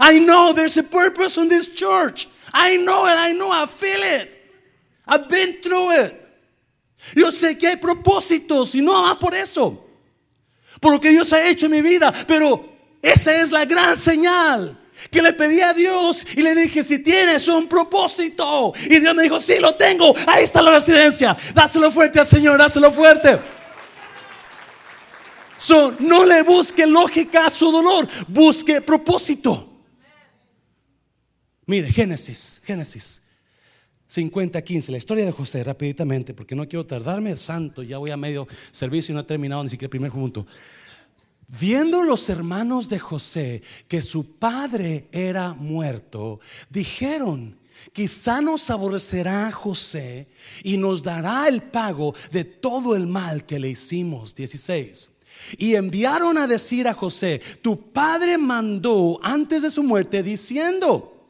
[0.00, 2.28] I know there's a purpose in this church.
[2.52, 4.30] I know it, I know, I feel it.
[5.06, 6.23] I've been through it.
[7.14, 9.84] Yo sé que hay propósitos y no más por eso.
[10.80, 12.68] Por lo que Dios ha hecho en mi vida, pero
[13.02, 14.78] esa es la gran señal
[15.10, 18.72] que le pedí a Dios y le dije, si tienes un propósito.
[18.84, 20.14] Y Dios me dijo, sí, lo tengo.
[20.26, 21.36] Ahí está la residencia.
[21.54, 23.38] Dáselo fuerte al Señor, dáselo fuerte.
[25.56, 29.70] So, no le busque lógica a su dolor, busque propósito.
[31.66, 33.23] Mire, Génesis, Génesis
[34.14, 38.16] 50, 15, la historia de José, rapiditamente, porque no quiero tardarme, santo, ya voy a
[38.16, 40.46] medio servicio y no he terminado ni siquiera el primer punto.
[41.48, 46.38] Viendo los hermanos de José que su padre era muerto,
[46.70, 47.58] dijeron,
[47.92, 50.28] quizá nos aborrecerá José
[50.62, 54.32] y nos dará el pago de todo el mal que le hicimos.
[54.32, 55.10] 16.
[55.58, 61.26] Y enviaron a decir a José, tu padre mandó antes de su muerte diciendo,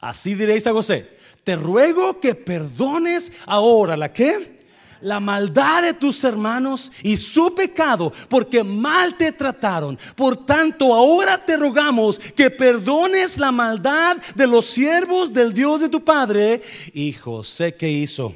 [0.00, 1.17] así diréis a José,
[1.48, 4.58] te ruego que perdones ahora la que
[5.00, 9.98] la maldad de tus hermanos y su pecado, porque mal te trataron.
[10.14, 15.88] Por tanto, ahora te rogamos que perdones la maldad de los siervos del Dios de
[15.88, 16.60] tu Padre.
[16.92, 18.34] Y José, ¿qué hizo?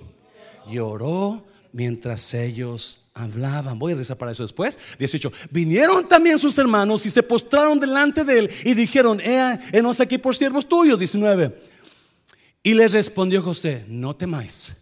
[0.71, 3.79] Lloró mientras ellos hablaban.
[3.79, 4.79] Voy a rezar para eso después.
[4.99, 5.31] 18.
[5.51, 9.59] Vinieron también sus hermanos y se postraron delante de él y dijeron, eh,
[10.01, 10.99] aquí por siervos tuyos.
[10.99, 11.72] 19.
[12.63, 14.75] Y les respondió José, no temáis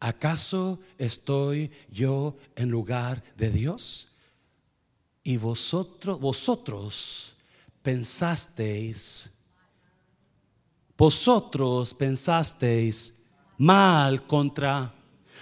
[0.00, 4.08] ¿acaso estoy yo en lugar de Dios?
[5.24, 7.34] Y vosotros, vosotros
[7.82, 9.30] pensasteis,
[10.96, 13.22] vosotros pensasteis
[13.58, 14.94] mal contra,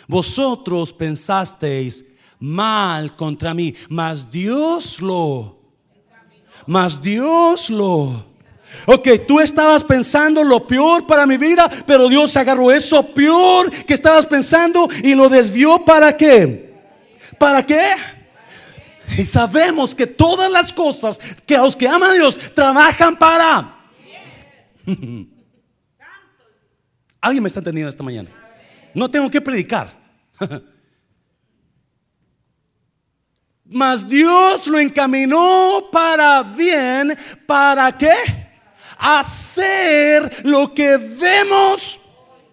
[0.08, 2.04] vosotros pensasteis
[2.38, 5.58] mal contra mí, mas Dios lo,
[6.66, 8.33] mas Dios lo
[8.86, 13.94] Ok, tú estabas pensando lo peor para mi vida, pero Dios agarró eso peor que
[13.94, 16.74] estabas pensando y lo desvió para qué?
[17.38, 17.92] ¿Para qué?
[19.18, 23.74] Y sabemos que todas las cosas que a los que aman a Dios trabajan para.
[27.20, 28.28] ¿Alguien me está entendiendo esta mañana?
[28.92, 29.90] No tengo que predicar.
[33.64, 37.16] Mas Dios lo encaminó para bien.
[37.46, 38.12] ¿Para qué?
[39.06, 42.00] Hacer lo que vemos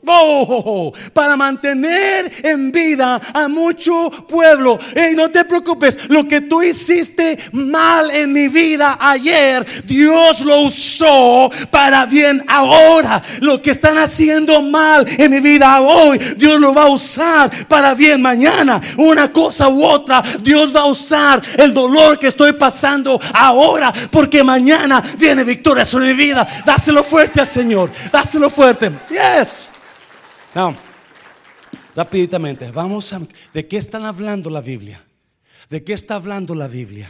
[0.06, 4.80] Oh, para mantener en vida a mucho pueblo.
[4.96, 10.62] Y no te preocupes, lo que tú hiciste mal en mi vida ayer, Dios lo
[10.62, 13.22] usó para bien ahora.
[13.42, 17.94] Lo que están haciendo mal en mi vida hoy, Dios lo va a usar para
[17.94, 18.82] bien mañana.
[18.98, 24.44] Una cosa u otra, Dios va a usar el dolor que estoy pasando ahora, porque
[24.44, 26.48] mañana viene victoria sobre mi vida.
[26.66, 28.92] Dáselo fuerte al Señor, dáselo fuerte.
[29.10, 29.71] Yes.
[30.54, 30.76] Now,
[31.96, 33.22] rapiditamente, vamos a...
[33.54, 35.06] ¿De qué están hablando la Biblia?
[35.70, 37.10] ¿De qué está hablando la Biblia?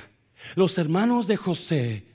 [0.56, 2.06] Los hermanos de José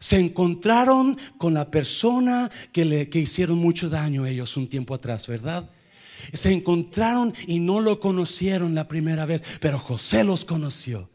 [0.00, 4.94] se encontraron con la persona que le que hicieron mucho daño a ellos un tiempo
[4.94, 5.70] atrás, ¿verdad?
[6.32, 11.08] Se encontraron y no lo conocieron la primera vez, pero José los conoció.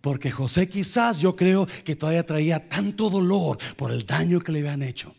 [0.00, 4.60] Porque José quizás yo creo que todavía traía tanto dolor por el daño que le
[4.60, 5.14] habían hecho.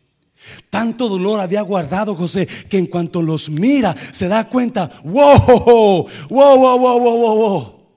[0.70, 6.58] Tanto dolor había guardado José que en cuanto los mira se da cuenta, wow, wow,
[6.60, 7.88] wow, wow, wow, wow.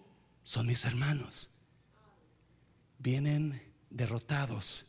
[0.42, 1.50] Son mis hermanos.
[2.98, 4.86] Vienen derrotados.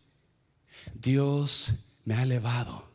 [0.93, 1.71] Dios
[2.03, 2.91] me ha elevado.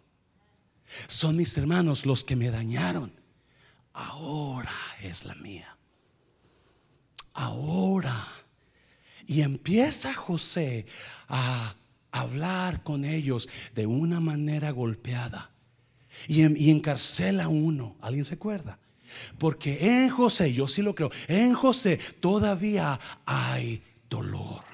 [1.07, 3.12] Son mis hermanos los que me dañaron.
[3.92, 5.77] Ahora es la mía.
[7.33, 8.27] Ahora.
[9.27, 10.87] Y empieza José
[11.29, 11.75] a
[12.12, 15.51] hablar con ellos de una manera golpeada
[16.29, 17.96] y, encarcela a uno.
[18.01, 18.79] ¿Alguien se acuerda?
[19.38, 24.70] Porque en José, yo sí lo creo, en José todavía hay dolor.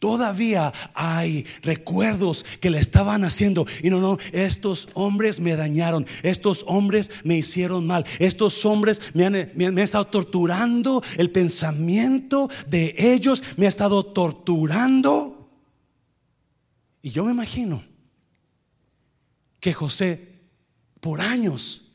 [0.00, 3.64] Todavía hay recuerdos que le estaban haciendo.
[3.82, 6.04] Y no, no, estos hombres me dañaron.
[6.22, 8.04] Estos hombres me hicieron mal.
[8.18, 11.02] Estos hombres me han, me han estado torturando.
[11.16, 15.37] El pensamiento de ellos me ha estado torturando.
[17.08, 17.82] Y yo me imagino
[19.60, 20.28] que José
[21.00, 21.88] por años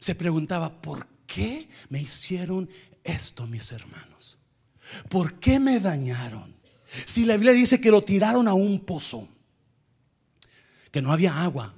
[0.00, 2.68] se preguntaba, ¿por qué me hicieron
[3.04, 4.36] esto mis hermanos?
[5.08, 6.56] ¿Por qué me dañaron?
[7.04, 9.28] Si la Biblia dice que lo tiraron a un pozo,
[10.90, 11.76] que no había agua,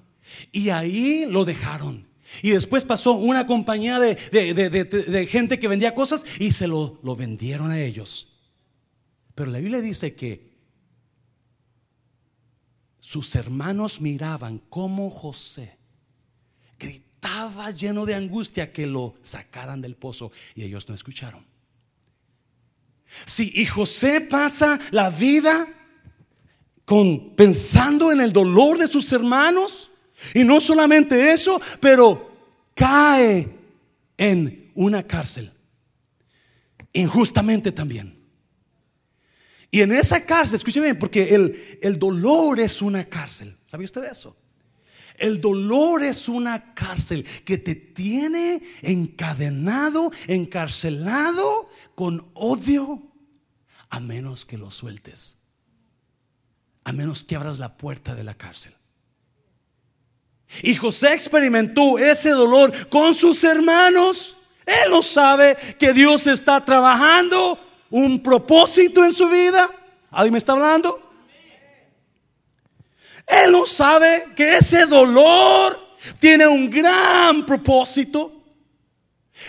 [0.51, 2.09] y ahí lo dejaron.
[2.41, 7.73] Y después pasó una compañía de, gente que vendía cosas y se lo, lo vendieron
[7.73, 8.39] a ellos.
[9.35, 10.50] Pero la Biblia dice que
[13.11, 15.77] sus hermanos miraban cómo José
[16.79, 21.45] gritaba lleno de angustia que lo sacaran del pozo y ellos no escucharon.
[23.27, 25.67] Si y José pasa la vida
[26.85, 29.91] con pensando en el dolor de sus hermanos
[30.33, 32.31] y no solamente eso, pero
[32.77, 33.49] cae
[34.17, 35.51] en una cárcel
[36.93, 38.20] injustamente también.
[39.71, 43.57] Y en esa cárcel, escúcheme porque el, el dolor es una cárcel.
[43.67, 44.37] ¿Sabía usted eso?
[45.17, 53.03] El dolor es una cárcel que te tiene encadenado, encarcelado con odio,
[53.91, 55.37] a menos que lo sueltes,
[56.85, 58.73] a menos que abras la puerta de la cárcel.
[60.63, 64.39] Y José experimentó ese dolor con sus hermanos.
[64.67, 67.59] Él no sabe que Dios está trabajando
[67.91, 69.69] un propósito en su vida.
[70.11, 71.11] ¿Alguien me está hablando?
[73.27, 75.79] Él no sabe que ese dolor
[76.19, 78.41] tiene un gran propósito.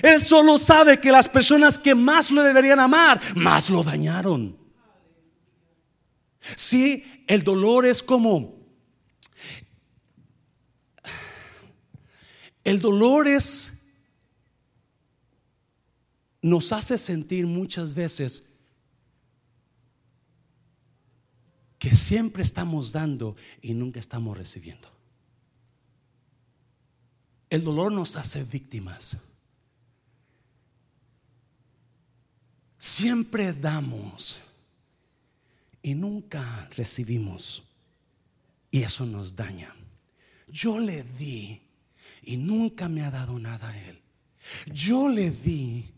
[0.01, 4.57] Él solo sabe que las personas que más lo deberían amar, más lo dañaron.
[6.55, 8.59] Sí, el dolor es como...
[12.63, 13.70] El dolor es
[16.41, 18.51] nos hace sentir muchas veces
[21.77, 24.87] que siempre estamos dando y nunca estamos recibiendo.
[27.49, 29.17] El dolor nos hace víctimas.
[32.77, 34.39] Siempre damos
[35.83, 37.63] y nunca recibimos.
[38.69, 39.75] Y eso nos daña.
[40.47, 41.61] Yo le di
[42.23, 43.99] y nunca me ha dado nada a él.
[44.71, 45.89] Yo le di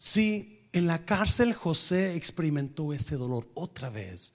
[0.00, 4.32] si en la cárcel José experimentó ese dolor otra vez,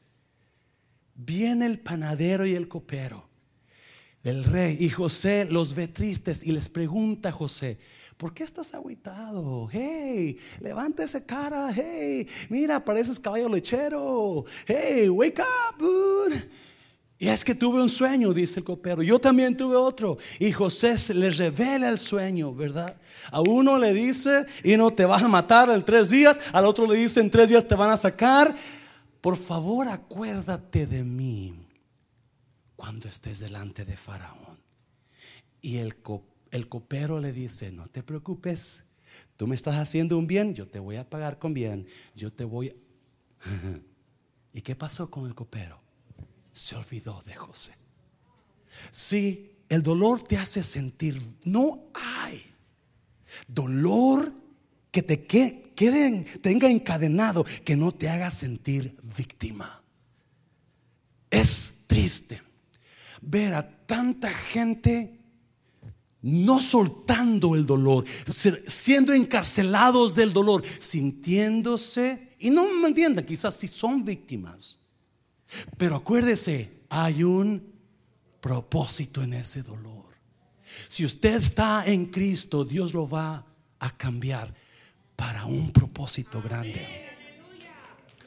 [1.15, 3.27] viene el panadero y el copero
[4.21, 7.79] del rey y José los ve tristes y les pregunta José,
[8.15, 9.67] ¿por qué estás aguitado?
[9.71, 15.83] Hey, levanta esa cara, hey, mira, pareces caballo lechero, hey, wake up.
[17.17, 19.01] Y es que tuve un sueño, dice el copero.
[19.01, 20.17] Yo también tuve otro.
[20.37, 22.97] Y José le revela el sueño, ¿verdad?
[23.31, 26.37] A uno le dice, y no te vas a matar en tres días.
[26.51, 28.53] Al otro le dice, en tres días te van a sacar.
[29.21, 31.53] Por favor, acuérdate de mí
[32.75, 34.59] cuando estés delante de Faraón.
[35.61, 35.95] Y el,
[36.51, 38.83] el copero le dice, no te preocupes.
[39.37, 41.87] Tú me estás haciendo un bien, yo te voy a pagar con bien.
[42.13, 42.73] Yo te voy a...
[44.53, 45.84] ¿Y qué pasó con el copero?
[46.55, 47.73] Se olvidó de José.
[48.89, 52.45] Si el dolor te hace sentir, no hay
[53.47, 54.31] dolor
[54.89, 55.17] que te
[56.41, 59.83] tenga encadenado, que no te haga sentir víctima.
[61.29, 62.41] Es triste
[63.21, 65.19] ver a tanta gente
[66.21, 68.05] no soltando el dolor,
[68.65, 74.79] siendo encarcelados del dolor, sintiéndose, y no me entiendan, quizás si son víctimas
[75.77, 77.73] pero acuérdese, hay un
[78.41, 80.05] propósito en ese dolor.
[80.87, 83.45] Si usted está en Cristo, Dios lo va
[83.79, 84.53] a cambiar
[85.15, 87.05] para un propósito grande.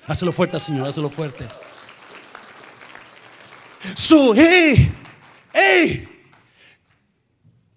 [0.07, 1.47] Hazlo fuerte, Señor, hazlo fuerte.
[3.95, 4.91] Su, hey,
[5.53, 6.09] hey,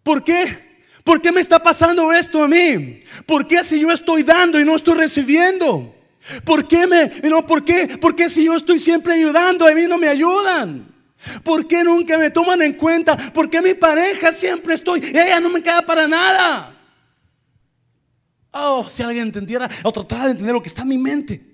[0.03, 0.71] ¿por qué?
[1.03, 3.03] ¿Por qué me está pasando esto a mí?
[3.25, 5.93] ¿Por qué si yo estoy dando y no estoy recibiendo?
[6.43, 9.83] ¿Por qué me, no, por qué, por qué si yo estoy siempre ayudando, a mí
[9.87, 10.87] no me ayudan?
[11.43, 13.15] ¿Por qué nunca me toman en cuenta?
[13.15, 16.75] ¿Por qué mi pareja siempre estoy, ella no me queda para nada?
[18.53, 21.51] Oh, si alguien entendiera o tratara de entender lo que está en mi mente.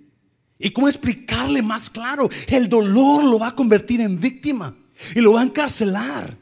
[0.59, 4.75] Y cómo explicarle más claro, el dolor lo va a convertir en víctima
[5.15, 6.35] y lo va a encarcelar.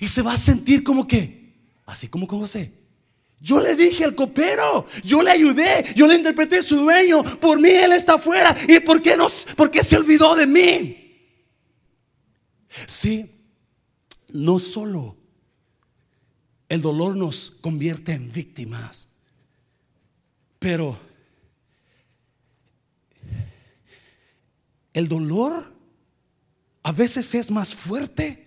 [0.00, 1.54] Y se va a sentir como que,
[1.84, 2.72] así como con José,
[3.40, 7.22] yo le dije al copero, yo le ayudé, yo le interpreté su dueño.
[7.22, 8.56] Por mí él está afuera.
[8.66, 11.06] ¿Y por qué, no, por qué se olvidó de mí?
[12.86, 13.30] Sí,
[14.30, 15.16] no solo
[16.68, 19.08] el dolor nos convierte en víctimas,
[20.58, 20.98] pero
[24.92, 25.72] el dolor
[26.82, 28.46] a veces es más fuerte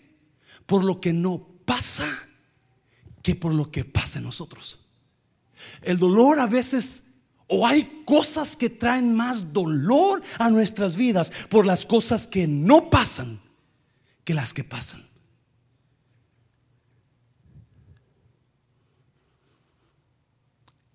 [0.66, 2.29] por lo que no pasa
[3.22, 4.80] que por lo que pasa en nosotros.
[5.82, 7.06] El dolor a veces,
[7.48, 12.90] o hay cosas que traen más dolor a nuestras vidas por las cosas que no
[12.90, 13.40] pasan
[14.24, 15.04] que las que pasan.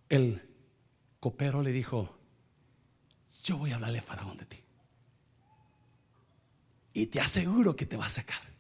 [0.09, 0.41] El
[1.19, 2.17] copero le dijo,
[3.43, 4.59] yo voy a hablarle a Faraón de ti.
[6.93, 8.54] Y te aseguro que te va a sacar.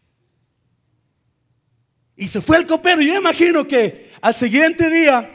[2.17, 3.03] Y se fue el copero.
[3.03, 5.35] Yo imagino que al siguiente día,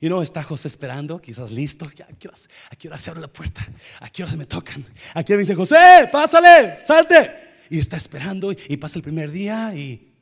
[0.00, 1.84] y no está José esperando, quizás listo.
[1.86, 3.64] ¿a, qué hora, se abre la puerta?
[4.00, 4.84] ¿A qué hora se me tocan?
[5.14, 6.08] ¿A qué hora me dice José?
[6.10, 7.30] Pásale, salte.
[7.70, 10.12] Y está esperando y pasa el primer día y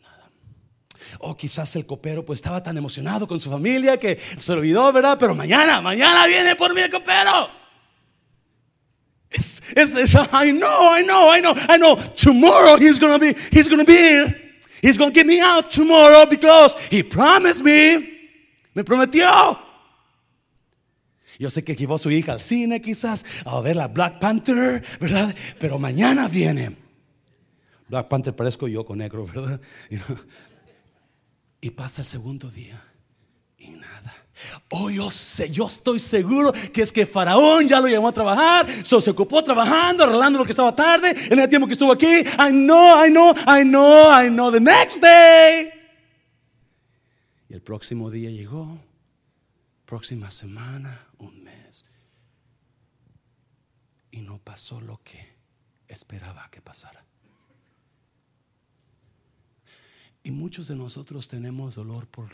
[0.00, 0.30] nada.
[1.18, 5.18] O quizás el copero pues estaba tan emocionado con su familia que se olvidó, ¿verdad?
[5.20, 7.61] Pero mañana, mañana viene por mí el copero.
[10.32, 11.96] I know, I know, I know, I know.
[11.96, 14.34] Tomorrow he's gonna be, he's gonna be here.
[14.82, 18.08] He's gonna get me out tomorrow because he promised me.
[18.74, 19.58] Me prometió.
[21.38, 24.82] Yo sé que llevó a su hija al cine quizás a ver la Black Panther,
[25.00, 25.34] ¿verdad?
[25.58, 26.76] Pero mañana viene.
[27.88, 29.60] Black Panther parezco yo con negro, ¿verdad?
[31.64, 32.82] Y pasa el segundo día.
[34.70, 38.66] Oh, yo sé, yo estoy seguro que es que Faraón ya lo llamó a trabajar,
[38.84, 42.06] se ocupó trabajando, arreglando lo que estaba tarde, en el tiempo que estuvo aquí.
[42.06, 44.50] I know, I know, I know, I know.
[44.50, 45.70] The next day.
[47.48, 48.78] Y el próximo día llegó,
[49.84, 51.84] próxima semana, un mes.
[54.10, 55.36] Y no pasó lo que
[55.88, 57.04] esperaba que pasara.
[60.24, 62.30] Y muchos de nosotros tenemos dolor por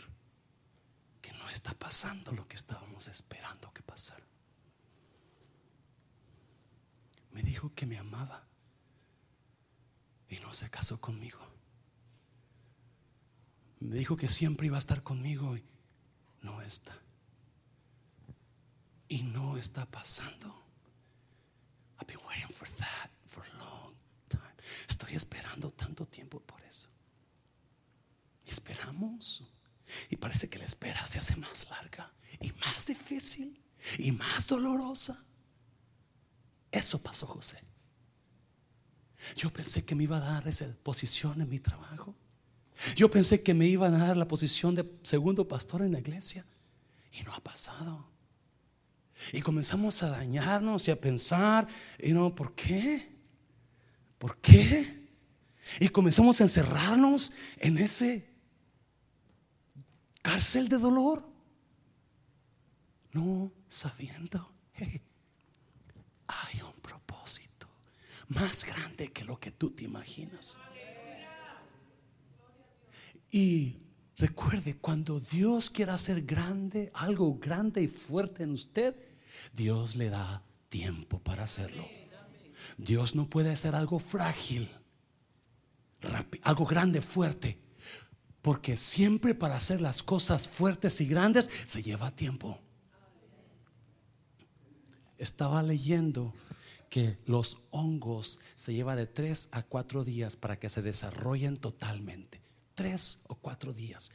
[1.59, 4.25] está pasando lo que estábamos esperando que pasara.
[7.31, 8.47] Me dijo que me amaba
[10.29, 11.39] y no se casó conmigo.
[13.81, 15.65] Me dijo que siempre iba a estar conmigo y
[16.41, 16.97] no está.
[19.09, 20.63] Y no está pasando.
[21.99, 23.93] I've been waiting for that for a long
[24.29, 24.55] time.
[24.87, 26.87] Estoy esperando tanto tiempo por eso.
[28.45, 29.43] Esperamos.
[30.09, 33.61] Y parece que la espera se hace más larga y más difícil
[33.97, 35.23] y más dolorosa.
[36.71, 37.59] Eso pasó José.
[39.35, 42.15] Yo pensé que me iba a dar esa posición en mi trabajo.
[42.95, 46.45] Yo pensé que me iban a dar la posición de segundo pastor en la iglesia.
[47.11, 48.07] Y no ha pasado.
[49.33, 51.67] Y comenzamos a dañarnos y a pensar,
[51.97, 53.09] y no, ¿por qué?
[54.17, 55.07] ¿Por qué?
[55.79, 58.28] Y comenzamos a encerrarnos en ese
[60.21, 61.27] cárcel de dolor.
[63.11, 64.51] No sabiendo,
[66.27, 67.67] hay un propósito
[68.27, 70.57] más grande que lo que tú te imaginas.
[73.31, 73.77] Y
[74.17, 78.95] recuerde, cuando Dios quiera hacer grande, algo grande y fuerte en usted,
[79.53, 81.85] Dios le da tiempo para hacerlo.
[82.77, 84.69] Dios no puede hacer algo frágil,
[86.43, 87.59] algo grande, fuerte,
[88.41, 92.59] porque siempre para hacer las cosas fuertes y grandes se lleva tiempo.
[95.17, 96.33] Estaba leyendo
[96.89, 102.41] que los hongos se lleva de tres a cuatro días para que se desarrollen totalmente.
[102.73, 104.11] Tres o cuatro días.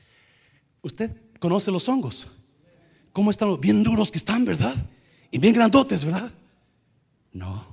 [0.82, 2.26] Usted conoce los hongos.
[3.12, 3.60] ¿Cómo están?
[3.60, 4.74] Bien duros que están, ¿verdad?
[5.30, 6.32] Y bien grandotes, ¿verdad?
[7.32, 7.64] No,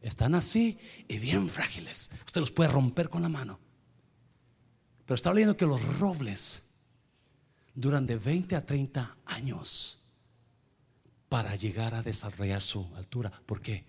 [0.00, 0.78] están así
[1.08, 2.10] y bien frágiles.
[2.24, 3.58] Usted los puede romper con la mano.
[5.08, 6.64] Pero estaba leyendo que los robles
[7.74, 9.96] duran de 20 a 30 años
[11.30, 13.32] para llegar a desarrollar su altura.
[13.46, 13.86] ¿Por qué?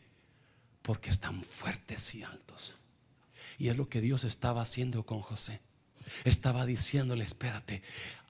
[0.82, 2.76] Porque están fuertes y altos.
[3.58, 5.60] Y es lo que Dios estaba haciendo con José.
[6.24, 7.82] Estaba diciéndole, espérate,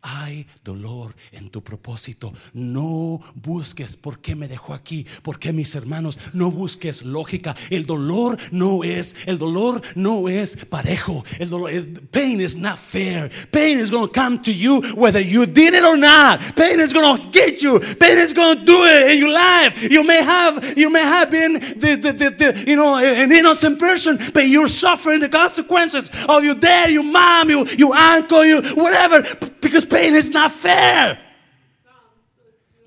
[0.02, 2.34] hay dolor en tu propósito.
[2.54, 6.18] No busques por qué me dejó aquí, por qué mis hermanos.
[6.34, 7.56] No busques lógica.
[7.70, 11.24] El dolor no es, el dolor no es parejo.
[11.38, 11.72] El dolor,
[12.12, 13.30] pain is not fair.
[13.52, 16.40] Pain is going to come to you whether you did it or not.
[16.56, 17.80] Pain is going to get you.
[17.80, 19.90] Pain is going to do it in your life.
[19.90, 24.70] You may have, you may have been the you know, an innocent person, but you're
[24.70, 29.24] suffering the consequences of your dad, your mom, your, your uncle, your whatever.
[29.62, 31.20] Because pain is not fair.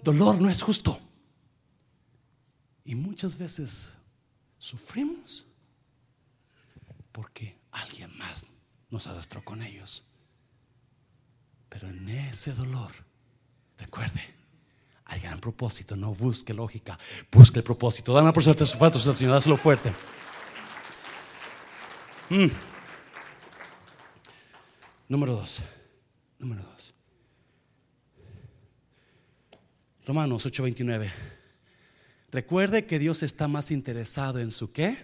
[0.02, 0.98] Dolor no es justo.
[2.84, 3.90] Y muchas veces
[4.58, 5.44] sufrimos
[7.12, 8.44] porque alguien más
[8.90, 10.04] nos arrastró con ellos.
[11.68, 12.90] Pero en ese dolor,
[13.78, 14.22] recuerde,
[15.04, 15.96] hay gran propósito.
[15.96, 16.98] No busque lógica,
[17.30, 18.12] busque el propósito.
[18.12, 19.92] Dame por suerte sus al Señor, dáselo fuerte.
[22.28, 22.71] Mm.
[25.12, 25.60] Número dos.
[26.38, 26.94] Número dos.
[30.06, 31.12] Romanos 8:29.
[32.30, 34.96] Recuerde que Dios está más interesado en su qué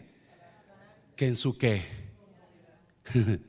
[1.14, 1.82] que en su qué.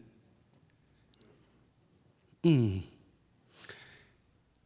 [2.42, 2.80] Mm.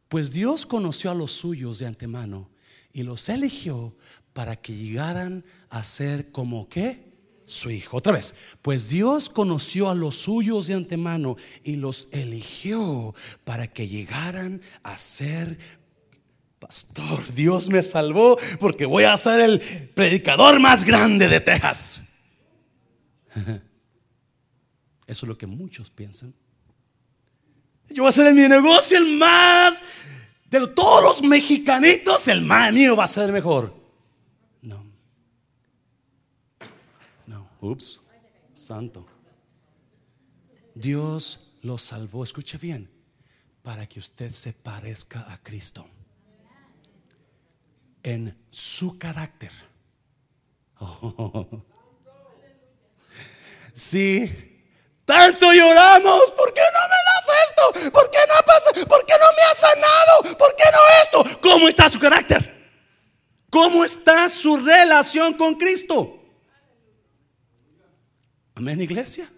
[0.08, 2.48] Pues Dios conoció a los suyos de antemano
[2.92, 3.96] y los eligió
[4.32, 7.13] para que llegaran a ser como qué
[7.46, 7.96] su hijo.
[7.98, 13.14] Otra vez, pues Dios conoció a los suyos de antemano y los eligió
[13.44, 15.58] para que llegaran a ser
[16.58, 19.60] Pastor, Dios me salvó porque voy a ser el
[19.94, 22.04] predicador más grande de Texas.
[25.06, 26.32] Eso es lo que muchos piensan.
[27.90, 29.82] Yo voy a ser en mi negocio el más
[30.50, 33.74] de todos los mexicanitos, el mío va a ser mejor.
[34.62, 34.86] No.
[37.26, 37.48] No.
[37.64, 38.00] Ups.
[38.52, 39.06] Santo.
[40.74, 42.90] Dios lo salvó, escuche bien,
[43.62, 45.86] para que usted se parezca a Cristo
[48.02, 49.52] en su carácter.
[53.76, 54.62] Si
[55.04, 57.90] tanto lloramos, ¿por qué no me das esto?
[57.90, 58.70] ¿Por qué no pasa?
[58.86, 60.38] ¿Por qué no me has sanado?
[60.38, 61.40] ¿Por qué no esto?
[61.40, 62.70] ¿Cómo está su carácter?
[63.50, 66.23] ¿Cómo está su relación con Cristo?
[68.54, 69.28] Amén, iglesia.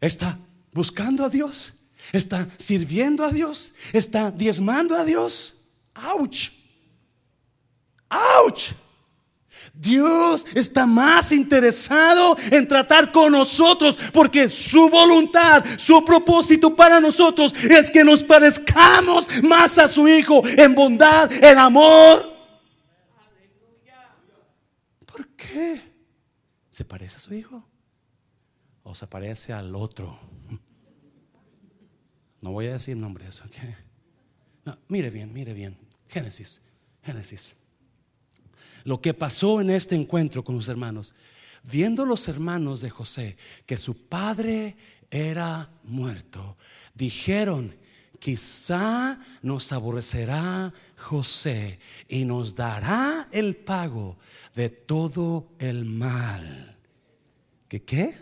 [0.00, 0.38] Está
[0.72, 1.74] buscando a Dios.
[2.12, 3.74] Está sirviendo a Dios.
[3.92, 5.64] Está diezmando a Dios.
[5.94, 6.50] ¡Auch!
[8.08, 8.72] ¡Auch!
[9.74, 17.54] Dios está más interesado en tratar con nosotros porque su voluntad, su propósito para nosotros
[17.54, 22.38] es que nos parezcamos más a su Hijo en bondad, en amor.
[25.06, 25.87] ¿Por qué?
[26.78, 27.64] ¿Se parece a su Hijo?
[28.84, 30.16] ¿O se parece al otro?
[32.40, 34.76] No voy a decir nombres, ¿ok?
[34.86, 35.76] mire bien, mire bien.
[36.06, 36.62] Génesis,
[37.02, 37.56] Génesis
[38.84, 41.16] lo que pasó en este encuentro con los hermanos.
[41.64, 44.76] Viendo los hermanos de José que su padre
[45.10, 46.56] era muerto,
[46.94, 47.74] dijeron,
[48.28, 54.18] quizá nos aborrecerá José y nos dará el pago
[54.54, 56.76] de todo el mal.
[57.68, 58.18] ¿Qué qué?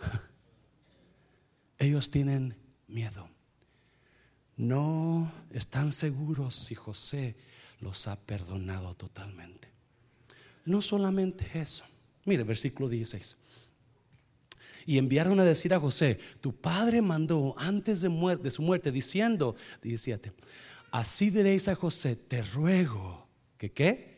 [1.78, 2.56] Ellos tienen
[2.88, 3.28] miedo.
[4.56, 7.36] No están seguros si José
[7.80, 9.68] los ha perdonado totalmente.
[10.64, 11.84] No solamente eso.
[12.24, 13.36] Mire, versículo 16.
[14.86, 19.56] Y enviaron a decir a José, tu padre mandó antes de, de su muerte, diciendo,
[19.82, 20.32] 17,
[20.90, 23.28] así diréis a José, te ruego
[23.58, 24.12] que qué?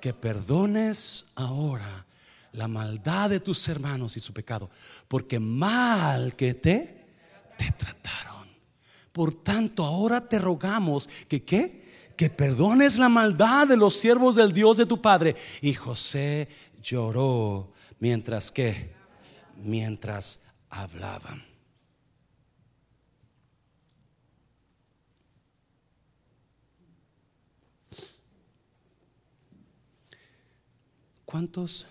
[0.00, 2.06] Que perdones ahora
[2.52, 4.70] la maldad de tus hermanos y su pecado,
[5.06, 7.06] porque mal que te,
[7.56, 8.48] te trataron.
[9.12, 11.86] Por tanto, ahora te rogamos que qué?
[12.16, 15.36] Que perdones la maldad de los siervos del Dios de tu Padre.
[15.60, 16.48] Y José
[16.82, 18.97] lloró mientras que,
[19.58, 21.44] mientras hablaban.
[31.24, 31.86] ¿Cuántos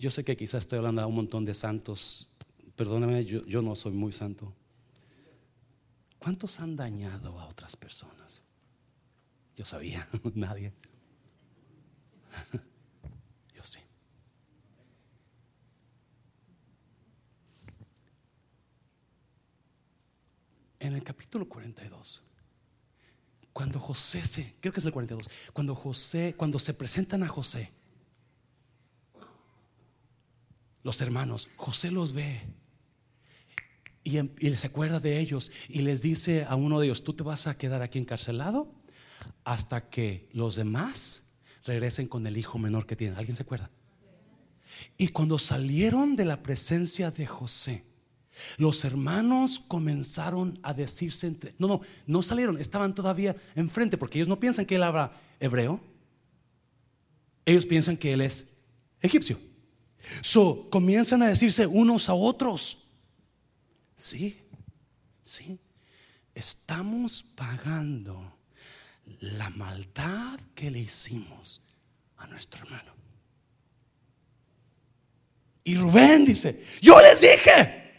[0.00, 2.26] Yo sé que quizás estoy hablando a un montón de santos.
[2.74, 4.50] Perdóname, yo, no soy muy santo.
[6.18, 8.42] ¿Cuántos han dañado a otras personas?
[9.54, 10.72] Yo sabía, nadie.
[13.54, 13.80] Yo sí.
[20.90, 22.20] En el capítulo 42,
[23.52, 27.70] cuando José se, creo que es el 42, cuando José, cuando se presentan a José,
[30.82, 32.40] los hermanos, José los ve
[34.02, 37.12] y, em, y, se acuerda de ellos y les dice a uno de ellos, tú
[37.12, 38.74] te vas a quedar aquí encarcelado
[39.44, 43.16] hasta que los demás regresen con el hijo menor que tienen.
[43.16, 43.70] ¿Alguien se acuerda?
[44.98, 47.84] Y cuando salieron de la presencia de José,
[48.56, 51.54] los hermanos comenzaron a decirse entre...
[51.58, 55.80] No, no, no salieron, estaban todavía enfrente porque ellos no piensan que él habla hebreo.
[57.44, 58.46] Ellos piensan que él es
[59.00, 59.38] egipcio.
[60.70, 62.78] Comienzan a decirse unos a otros,
[63.94, 64.36] sí,
[65.22, 65.58] sí,
[66.34, 68.38] estamos pagando
[69.20, 71.60] la maldad que le hicimos
[72.16, 72.92] a nuestro hermano.
[75.64, 77.89] Y Rubén dice, yo les dije,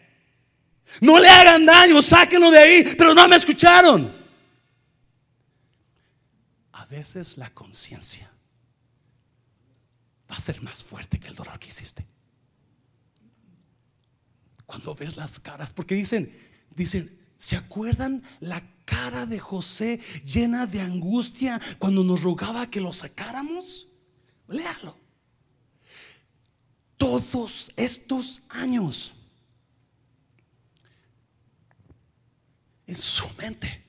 [0.99, 4.13] no le hagan daño, sáquenlo de ahí, pero no me escucharon.
[6.73, 8.29] A veces la conciencia
[10.29, 12.05] va a ser más fuerte que el dolor que hiciste.
[14.65, 16.33] Cuando ves las caras, porque dicen,
[16.75, 22.93] dicen, ¿se acuerdan la cara de José llena de angustia cuando nos rogaba que lo
[22.93, 23.87] sacáramos?
[24.47, 24.97] Léalo.
[26.97, 29.13] Todos estos años
[32.91, 33.81] en su mente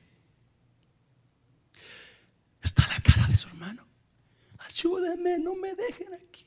[2.63, 3.83] está la cara de su hermano
[4.83, 6.45] ayúdenme, no me dejen aquí.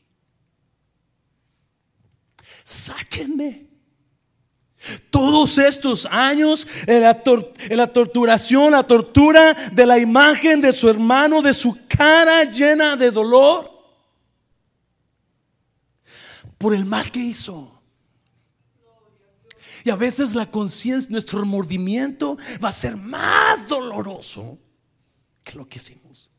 [2.63, 3.67] Sáquenme.
[5.09, 7.23] Todos estos años en la,
[7.71, 13.09] la, torturación, la tortura de la imagen de su hermano, de su cara llena de
[13.09, 13.71] dolor,
[16.57, 17.74] por el mal que hizo.
[19.85, 24.59] Y a veces la conciencia, nuestro remordimiento va a ser más doloroso
[25.43, 26.31] que lo que hicimos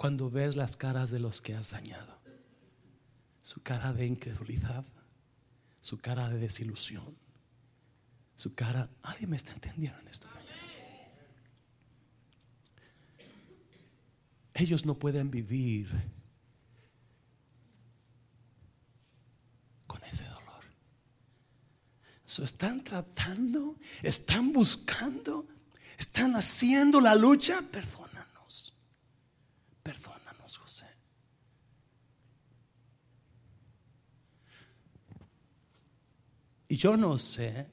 [0.00, 2.18] cuando ves las caras de los que has dañado.
[3.42, 4.82] Su cara de incredulidad,
[5.82, 7.18] su cara de desilusión,
[8.34, 8.88] su cara...
[9.02, 10.62] ¿Alguien me está entendiendo en esta mañana?
[14.54, 15.90] Ellos no pueden vivir
[19.86, 20.64] con ese dolor.
[22.38, 25.46] Están tratando, están buscando,
[25.98, 28.10] están haciendo la lucha, perdón
[29.82, 30.86] Perdónanos, José.
[36.68, 37.66] Y yo no sé,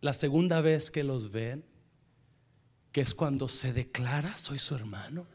[0.00, 1.64] la segunda vez que los ven,
[2.92, 5.26] que es cuando se declara, soy su hermano,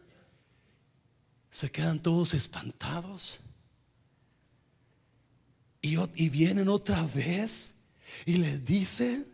[1.49, 3.39] se quedan todos espantados.
[5.81, 7.78] Y vienen otra vez
[8.25, 9.25] y les dice,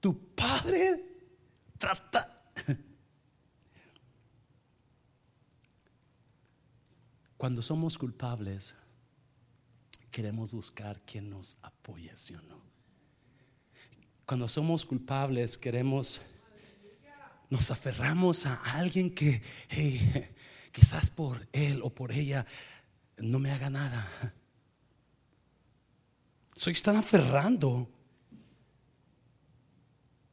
[0.00, 1.04] tu padre
[1.78, 2.42] trata,
[7.42, 8.76] Cuando somos culpables,
[10.12, 12.62] queremos buscar quien nos apoye, ¿sí o no?
[14.24, 16.20] Cuando somos culpables, queremos,
[17.50, 19.42] nos aferramos a alguien que
[20.70, 22.46] quizás por él o por ella
[23.18, 24.08] no me haga nada.
[26.54, 27.90] Soy están aferrando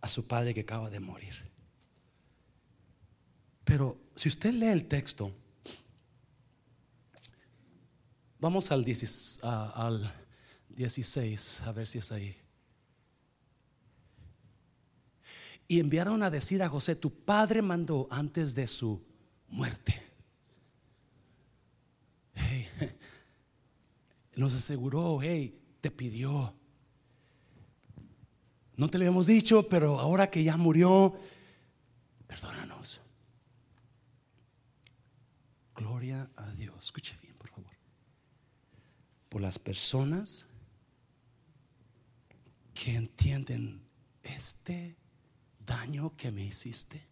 [0.01, 1.35] a su padre que acaba de morir.
[3.63, 5.33] Pero si usted lee el texto,
[8.39, 12.37] Vamos al, 16, a ver si es ahí.
[15.67, 19.05] Y enviaron a decir a José, tu padre mandó antes de su
[19.49, 20.01] muerte.
[24.37, 26.55] nos aseguró, hey, te pidió.
[28.79, 31.13] No te lo habíamos dicho, pero ahora que ya murió,
[32.25, 33.01] perdónanos.
[35.75, 36.85] Gloria a Dios.
[36.85, 37.73] Escuche bien, por favor.
[39.27, 40.45] Por las personas
[42.73, 43.81] que entienden
[44.23, 44.95] este
[45.65, 47.05] daño que me hiciste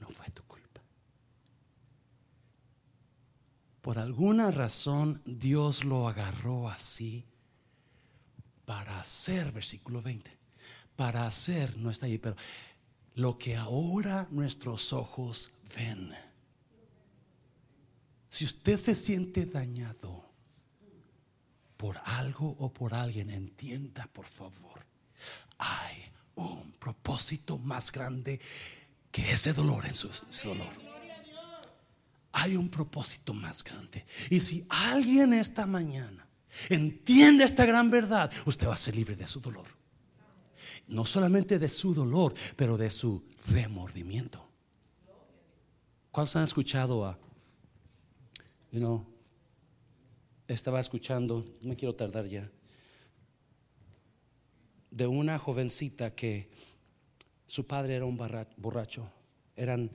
[0.00, 0.80] no fue tu culpa.
[3.82, 7.26] Por alguna razón Dios lo agarró así
[8.64, 10.40] para hacer, versículo 20,
[10.96, 12.36] para hacer, no está ahí, pero
[13.14, 16.12] lo que ahora nuestros ojos ven.
[18.28, 20.24] Si usted se siente dañado
[21.76, 24.86] por algo o por alguien, entienda por favor,
[25.58, 28.40] hay un propósito más grande
[29.10, 30.08] que ese dolor en su,
[30.44, 30.72] dolor.
[32.32, 34.06] Hay un propósito más grande.
[34.30, 36.26] Y si alguien esta mañana
[36.70, 39.81] entiende esta gran verdad, usted va a ser libre de su dolor.
[40.92, 44.46] No solamente de su dolor, pero de su remordimiento.
[46.10, 47.18] ¿Cuántos han escuchado a,
[48.70, 49.06] you
[50.48, 52.50] estaba escuchando, no me quiero tardar ya,
[54.90, 56.50] de una jovencita que
[57.46, 58.16] su padre era un
[58.56, 59.10] borracho,
[59.56, 59.90] eran,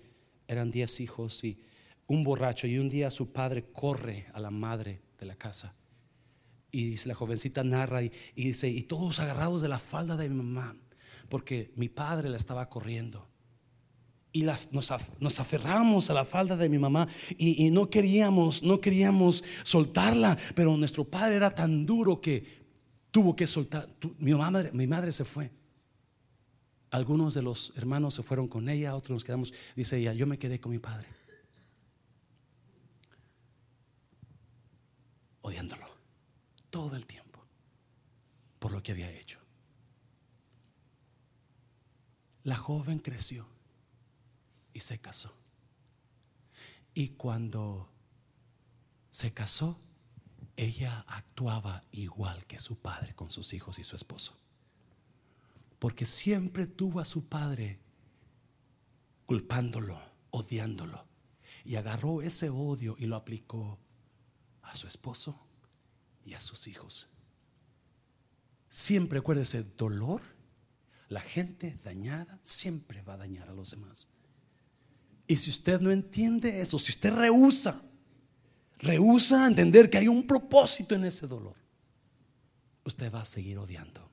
[0.47, 1.59] eran diez hijos y
[2.07, 5.75] un borracho, y un día su padre corre a la madre de la casa.
[6.71, 10.75] Y la jovencita narra y, dice, y todos agarrados de la falda de mi mamá,
[11.29, 13.27] porque mi padre la estaba corriendo.
[14.31, 14.91] Y nos,
[15.39, 17.07] aferramos a la falda de mi mamá
[17.37, 22.45] y, no queríamos, no queríamos soltarla, pero nuestro padre era tan duro que
[23.09, 23.89] tuvo que soltar.
[24.19, 25.51] mi, madre, mi madre se fue.
[26.91, 29.53] Algunos de los hermanos se fueron con ella, otros nos quedamos.
[29.75, 31.07] Dice ella, yo me quedé con mi padre.
[35.41, 35.87] Odiándolo
[36.69, 37.39] todo el tiempo
[38.59, 39.46] por lo que había hecho.
[42.47, 43.45] La joven creció
[44.71, 45.33] y se casó.
[46.93, 47.89] Y cuando
[49.11, 49.77] se casó,
[50.55, 54.37] ella actuaba igual que su padre con sus hijos y su esposo.
[55.77, 57.81] Porque siempre tuvo a su padre
[59.25, 61.05] culpándolo, odiándolo.
[61.65, 63.77] Y agarró ese odio y lo aplicó
[64.61, 65.37] a su esposo
[66.23, 67.09] y a sus hijos.
[68.69, 70.36] Siempre acuérdese, dolor,
[71.09, 74.07] la gente dañada siempre va a dañar a los demás.
[75.27, 77.81] Y si usted no entiende eso, si usted rehúsa
[78.79, 81.55] rehúsa entender que hay un propósito en ese dolor,
[82.83, 84.09] usted va a seguir odiando.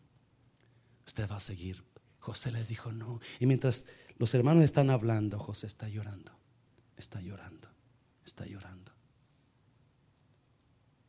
[1.07, 1.85] Usted va a seguir.
[2.19, 3.21] José les dijo no.
[3.39, 3.87] Y mientras
[4.17, 6.33] los hermanos están hablando, José está llorando.
[6.97, 7.69] Está llorando.
[8.25, 8.93] Está llorando.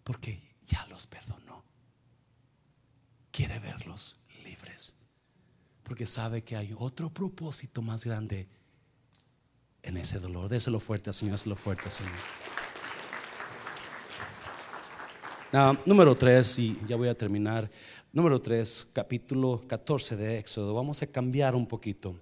[0.04, 1.64] Porque ya los perdonó.
[3.32, 4.18] Quiere verlos.
[5.86, 8.50] Porque sabe que hay otro propósito más grande
[9.82, 10.50] en ese dolor.
[10.50, 11.38] Déselo fuerte, Señor.
[11.38, 12.12] Déselo fuerte, Señor
[15.86, 17.70] número 3, y ya voy a terminar.
[18.12, 20.74] Número 3, capítulo 14 de Éxodo.
[20.74, 22.20] Vamos a cambiar un poquito.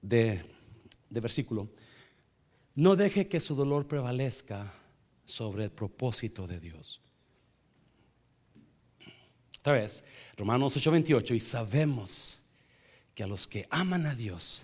[0.00, 0.42] De,
[1.10, 1.68] de versículo.
[2.74, 4.72] No deje que su dolor prevalezca
[5.26, 7.02] sobre el propósito de Dios.
[9.60, 10.04] Otra vez,
[10.36, 12.42] Romanos 8:28, y sabemos
[13.14, 14.62] que a los que aman a Dios,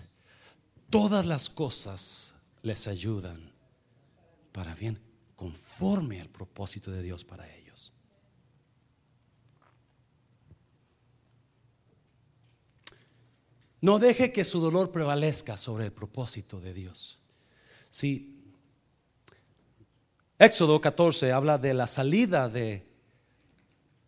[0.89, 3.51] todas las cosas les ayudan
[4.53, 4.99] para bien,
[5.35, 7.91] conforme al propósito de Dios para ellos.
[13.81, 17.19] No deje que su dolor prevalezca sobre el propósito de Dios.
[17.89, 18.32] Sí.
[20.43, 22.85] Éxodo 14 habla de la salida de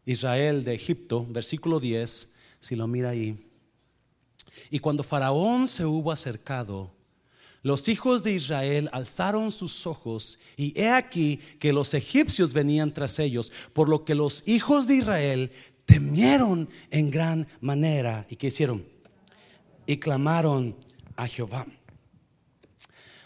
[0.05, 3.47] Israel de Egipto, versículo 10, si lo mira ahí.
[4.69, 6.91] Y cuando Faraón se hubo acercado,
[7.61, 13.17] los hijos de Israel alzaron sus ojos y he aquí que los egipcios venían tras
[13.19, 15.51] ellos, por lo que los hijos de Israel
[15.85, 18.25] temieron en gran manera.
[18.29, 18.85] ¿Y qué hicieron?
[19.85, 20.75] Y clamaron
[21.15, 21.65] a Jehová.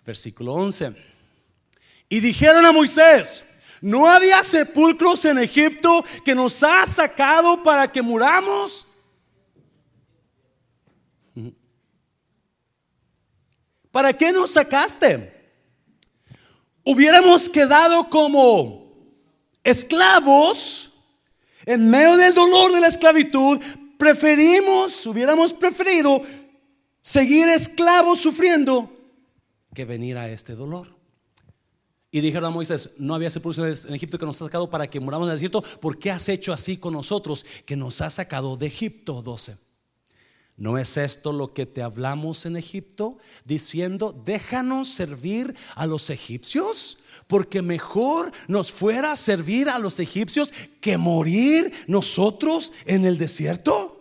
[0.06, 1.09] Versículo 11.
[2.10, 3.46] Y dijeron a Moisés,
[3.82, 8.88] ¿no había sepulcros en Egipto que nos ha sacado para que muramos?
[13.92, 15.38] ¿Para qué nos sacaste?
[16.84, 18.90] Hubiéramos quedado como
[19.64, 20.92] esclavos
[21.66, 23.60] en medio del dolor de la esclavitud,
[24.00, 26.24] preferimos, hubiéramos preferido
[27.02, 28.92] seguir esclavos sufriendo
[29.76, 30.99] que venir a este dolor.
[32.12, 35.00] Y dijeron a Moisés, no había sepulcro en Egipto que nos ha sacado para que
[35.00, 35.62] muramos en el desierto.
[35.80, 39.22] ¿Por qué has hecho así con nosotros que nos ha sacado de Egipto?
[39.22, 39.58] 12.
[40.58, 43.18] ¿No es esto lo que te hablamos en Egipto?
[43.46, 46.98] Diciendo, déjanos servir a los egipcios,
[47.28, 50.52] porque mejor nos fuera servir a los egipcios
[50.82, 53.99] que morir nosotros en el desierto.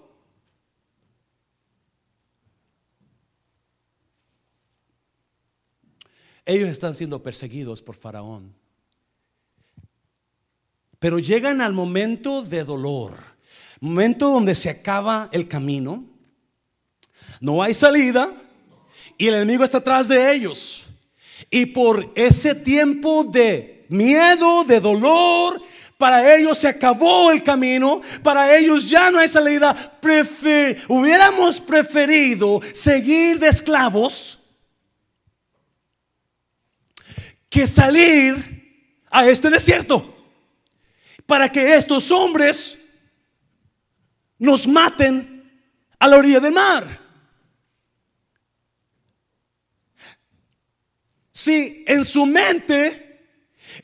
[6.49, 8.55] Ellos están siendo perseguidos por Faraón.
[10.99, 13.19] Pero llegan al momento de dolor,
[13.81, 16.07] momento donde se acaba el camino,
[17.43, 18.33] no hay salida
[19.19, 20.87] y el enemigo está atrás de ellos.
[21.51, 25.61] Y por ese tiempo de miedo, de dolor,
[25.99, 29.99] para ellos se acabó el camino, para ellos ya no hay salida.
[30.89, 34.38] hubiéramos preferido seguir de esclavos
[37.67, 40.15] salir a este desierto
[41.27, 42.79] para que estos hombres
[44.39, 45.39] nos maten
[45.99, 46.85] a la orilla del mar.
[51.33, 53.09] Si en su mente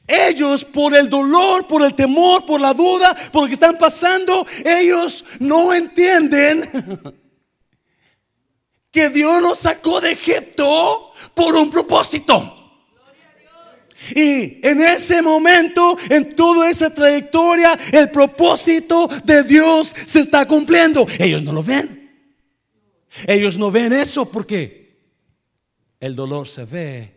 [0.06, 4.46] ellos por el dolor, por el temor, por la duda, por lo que están pasando,
[4.64, 6.70] ellos no entienden
[8.90, 12.53] que Dios nos sacó de Egipto por un propósito.
[14.14, 21.06] Y en ese momento, en toda esa trayectoria, el propósito de Dios se está cumpliendo.
[21.18, 22.04] Ellos no lo ven.
[23.26, 24.98] Ellos no ven eso porque
[26.00, 27.14] el dolor se ve,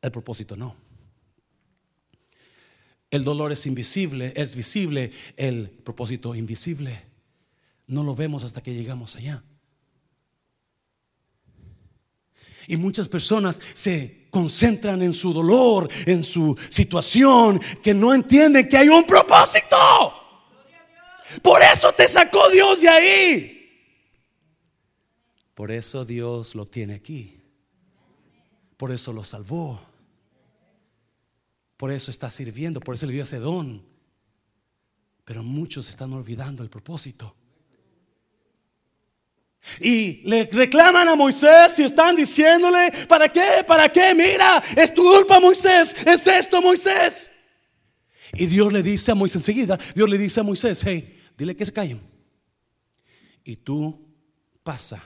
[0.00, 0.74] el propósito no.
[3.10, 7.02] El dolor es invisible, es visible, el propósito invisible.
[7.86, 9.42] No lo vemos hasta que llegamos allá.
[12.66, 18.78] Y muchas personas se concentran en su dolor, en su situación, que no entienden que
[18.78, 19.76] hay un propósito.
[21.42, 23.58] Por eso te sacó Dios de ahí.
[25.54, 27.42] Por eso Dios lo tiene aquí.
[28.78, 29.82] Por eso lo salvó.
[31.76, 32.80] Por eso está sirviendo.
[32.80, 33.84] Por eso le dio ese don.
[35.26, 37.36] Pero muchos están olvidando el propósito.
[39.80, 43.64] Y le reclaman a Moisés y están diciéndole, ¿para qué?
[43.66, 44.14] ¿Para qué?
[44.14, 47.30] Mira, es tu culpa Moisés, es esto Moisés.
[48.32, 51.64] Y Dios le dice a Moisés enseguida, Dios le dice a Moisés, hey, dile que
[51.64, 52.00] se callen.
[53.44, 54.08] Y tú
[54.62, 55.02] pasa,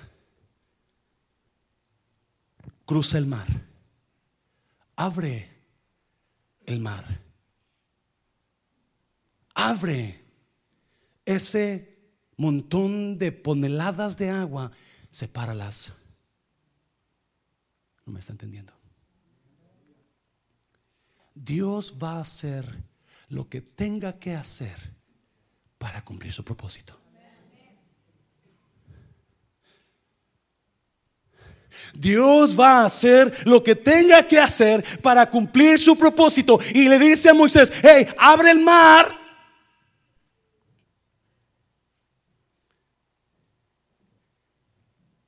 [2.84, 3.46] cruza el mar,
[4.94, 5.50] abre
[6.64, 7.20] el mar,
[9.54, 10.24] abre
[11.24, 11.95] ese
[12.36, 14.72] montón de toneladas de agua,
[15.10, 15.92] sepáralas.
[18.04, 18.72] No me está entendiendo.
[21.34, 22.66] Dios va a hacer
[23.28, 24.76] lo que tenga que hacer
[25.78, 26.98] para cumplir su propósito.
[31.94, 36.58] Dios va a hacer lo que tenga que hacer para cumplir su propósito.
[36.74, 39.25] Y le dice a Moisés, hey, abre el mar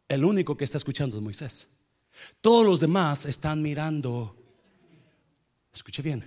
[0.09, 1.69] El único que está escuchando es Moisés.
[2.41, 4.35] Todos los demás están mirando,
[5.73, 6.25] escuche bien,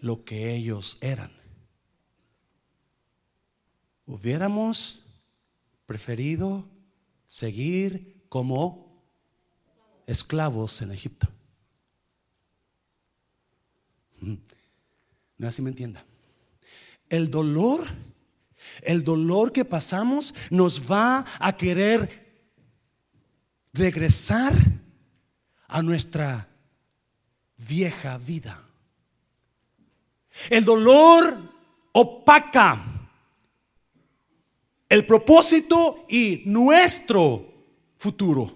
[0.00, 1.30] lo que ellos eran.
[4.06, 5.02] Hubiéramos
[5.84, 6.64] preferido
[7.28, 9.02] seguir como
[10.06, 11.28] esclavos en Egipto.
[15.38, 16.04] No así me entienda.
[17.08, 17.86] El dolor
[18.82, 22.26] el dolor que pasamos nos va a querer
[23.72, 24.52] regresar
[25.68, 26.48] a nuestra
[27.56, 28.62] vieja vida.
[30.50, 31.36] El dolor
[31.92, 32.96] opaca
[34.88, 37.44] el propósito y nuestro
[37.98, 38.52] futuro.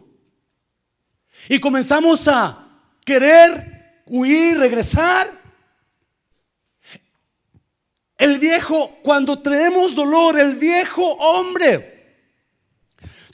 [1.48, 2.68] Y comenzamos a
[3.04, 5.39] querer huir, regresar
[8.20, 12.00] el viejo, cuando traemos dolor, el viejo hombre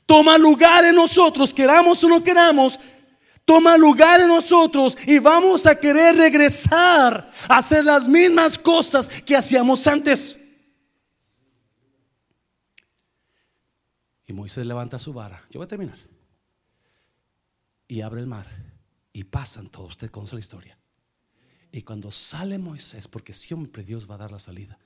[0.06, 2.78] toma lugar en nosotros, queramos o no queramos,
[3.44, 9.36] toma lugar en nosotros y vamos a querer regresar a hacer las mismas cosas que
[9.36, 10.38] hacíamos antes.
[14.28, 15.44] Y Moisés levanta su vara.
[15.50, 15.98] Yo voy a terminar.
[17.86, 18.48] Y abre el mar.
[19.12, 19.90] Y pasan todos.
[19.90, 20.76] Usted conoce la historia.
[21.72, 24.78] Y cuando sale Moisés, porque siempre Dios va a dar la salida,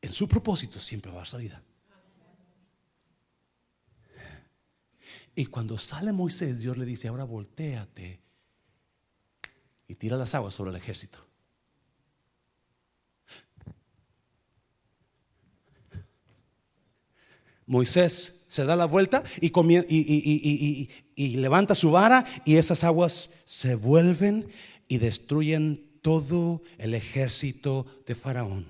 [0.00, 1.62] en su propósito siempre va a haber salida.
[5.34, 8.20] Y cuando sale Moisés, Dios le dice, ahora volteate
[9.88, 11.18] y tira las aguas sobre el ejército.
[17.66, 19.52] Moisés se da la vuelta y,
[21.14, 24.48] y, levanta su vara y esas aguas se vuelven
[24.88, 28.66] y destruyen todo el ejército de Faraón.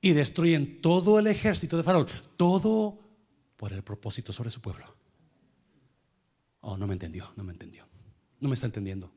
[0.00, 3.00] Y destruyen todo el ejército de Faraón, todo
[3.56, 4.94] por el propósito sobre su pueblo.
[6.60, 7.88] Oh, no me entendió, no me entendió.
[8.38, 9.10] No me está entendiendo.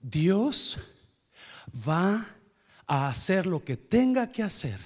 [0.00, 0.78] Dios
[1.86, 2.26] va
[2.86, 4.78] a hacer lo que tenga que hacer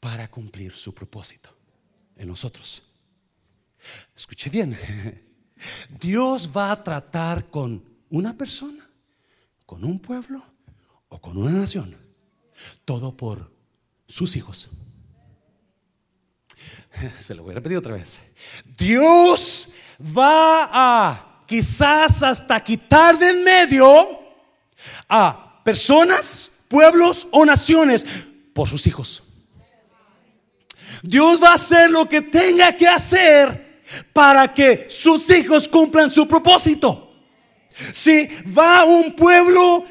[0.00, 1.59] para cumplir su propósito
[2.20, 2.82] en nosotros.
[4.14, 4.78] Escuche bien,
[6.00, 8.88] Dios va a tratar con una persona,
[9.64, 10.42] con un pueblo
[11.08, 11.96] o con una nación,
[12.84, 13.50] todo por
[14.06, 14.68] sus hijos.
[17.20, 18.22] Se lo voy a repetir otra vez.
[18.76, 23.86] Dios va a quizás hasta quitar de en medio
[25.08, 28.04] a personas, pueblos o naciones
[28.52, 29.22] por sus hijos.
[31.02, 33.82] Dios va a hacer lo que tenga que hacer
[34.12, 37.08] para que sus hijos cumplan su propósito.
[37.92, 39.84] Si va un pueblo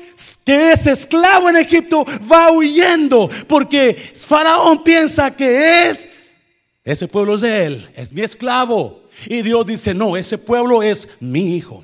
[0.45, 6.07] que es esclavo en Egipto, va huyendo porque Faraón piensa que es,
[6.83, 9.03] ese pueblo es de él, es mi esclavo.
[9.25, 11.83] Y Dios dice, no, ese pueblo es mi hijo.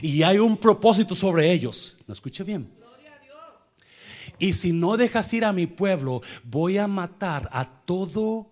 [0.00, 1.96] Y hay un propósito sobre ellos.
[2.06, 2.68] ¿No escuche bien?
[4.38, 8.50] Y si no dejas ir a mi pueblo, voy a matar a todo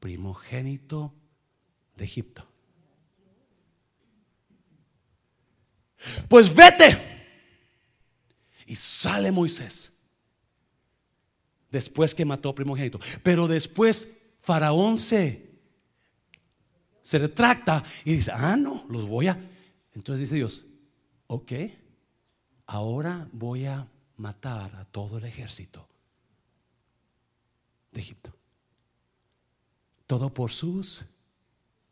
[0.00, 1.14] primogénito
[1.96, 2.46] de Egipto.
[6.28, 6.98] Pues vete.
[8.66, 9.92] Y sale Moisés.
[11.70, 13.00] Después que mató primogénito.
[13.22, 15.60] Pero después Faraón se,
[17.02, 19.38] se retracta y dice, ah, no, los voy a
[19.96, 20.66] entonces dice Dios,
[21.26, 21.52] ok,
[22.66, 25.88] ahora voy a matar a todo el ejército
[27.92, 28.32] de Egipto.
[30.06, 31.04] Todo por sus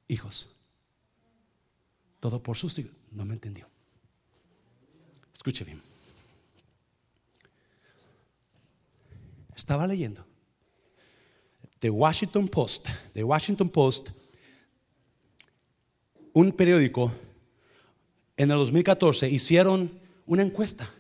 [0.09, 0.49] hijos.
[2.21, 2.93] Todo por sus hijos.
[3.11, 3.69] No me entendió.
[5.33, 5.83] Escuche bien.
[9.55, 10.25] Estaba leyendo
[11.79, 14.11] The Washington Post, The Washington Post,
[16.33, 17.13] un periódico
[18.37, 20.93] en el 2014 hicieron una encuesta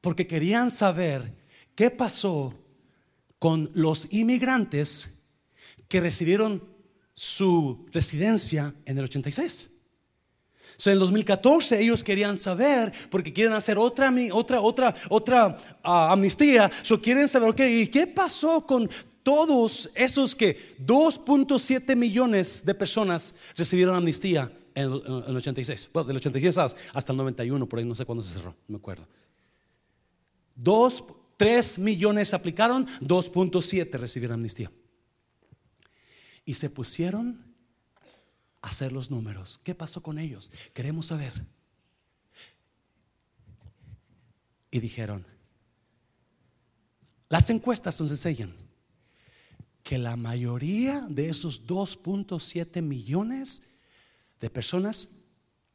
[0.00, 1.34] porque querían saber
[1.74, 2.54] qué pasó
[3.38, 5.18] con los inmigrantes
[5.88, 6.62] que recibieron
[7.14, 9.70] su residencia en el 86.
[10.86, 16.70] en el 2014 ellos querían saber, porque quieren hacer otra, otra, otra, otra ah, amnistía,
[17.02, 18.88] quieren saber, ok, ¿y qué pasó con
[19.22, 25.90] todos esos que 2.7 millones de personas recibieron amnistía en el, 86.
[25.92, 26.56] Bueno, del 86
[26.94, 29.06] hasta el 91, por ahí no sé cuándo se cerró, no me acuerdo.
[30.62, 31.02] Dos,
[31.38, 34.70] tres millones aplicaron, 2.7 recibieron amnistía.
[36.44, 37.54] Y se pusieron
[38.60, 39.58] a hacer los números.
[39.64, 40.50] ¿Qué pasó con ellos?
[40.74, 41.32] Queremos saber.
[44.70, 45.26] Y dijeron,
[47.30, 48.54] las encuestas nos enseñan
[49.82, 53.62] que la mayoría de esos 2.7 millones
[54.40, 55.08] de personas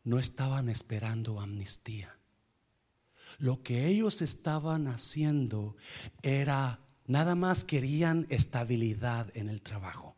[0.04, 2.15] no estaban esperando amnistía.
[3.40, 5.76] Lo que ellos estaban haciendo
[6.22, 10.16] era, nada más querían estabilidad en el trabajo.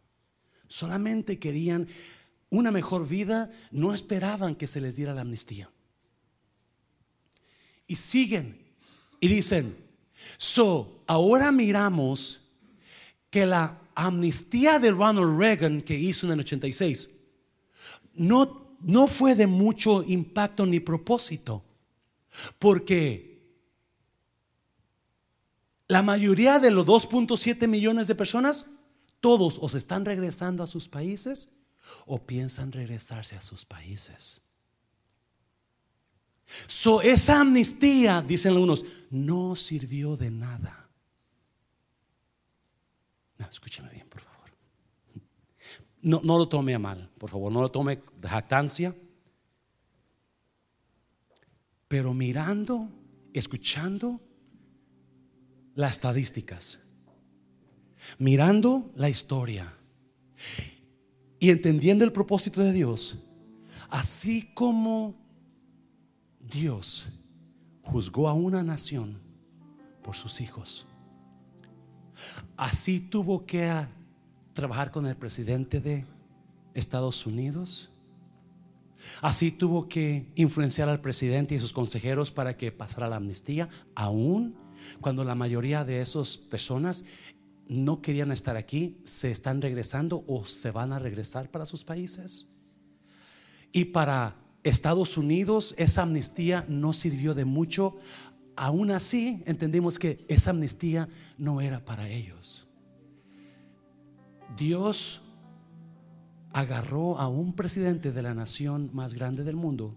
[0.68, 1.88] Solamente querían
[2.50, 5.70] una mejor vida, no esperaban que se les diera la amnistía.
[7.88, 8.62] Y siguen
[9.20, 9.76] y dicen,
[10.38, 12.42] so, ahora miramos
[13.30, 17.10] que la amnistía de Ronald Reagan que hizo en el 86
[18.18, 21.64] no, no fue de mucho impacto ni propósito,
[22.60, 23.46] porque
[25.88, 28.66] la mayoría de los 2.7 millones de personas,
[29.22, 31.60] todos o se están regresando a sus países
[32.06, 34.42] o piensan regresarse a sus países.
[36.68, 40.90] So, esa amnistía, dicen algunos, no sirvió de nada.
[43.38, 44.38] No, escúchame bien, por favor
[46.02, 48.96] no, lo tome a mal, por favor, no lo tome de jactancia.
[51.88, 52.90] Pero mirando,
[53.34, 54.20] escuchando
[55.76, 56.80] las estadísticas,
[58.18, 59.74] mirando la historia
[61.40, 63.18] y entendiendo el propósito de Dios,
[63.90, 65.16] así como
[66.40, 67.08] Dios
[67.84, 69.20] juzgó a una nación
[70.04, 70.88] por sus hijos,
[72.58, 73.86] así tuvo que
[74.54, 76.06] trabajar con el presidente de
[76.74, 77.90] Estados Unidos.
[79.22, 84.56] Así tuvo que influenciar al presidente y sus consejeros para que pasara la amnistía, aún
[85.02, 87.06] cuando la mayoría de esas personas
[87.68, 92.48] no querían estar aquí, se están regresando o se van a regresar para sus países.
[93.72, 97.98] Y para Estados Unidos esa amnistía no sirvió de mucho.
[98.56, 102.68] Aún así entendimos que esa amnistía no era para ellos.
[104.58, 105.22] Dios
[106.58, 109.94] agarró a un presidente de la nación más grande del mundo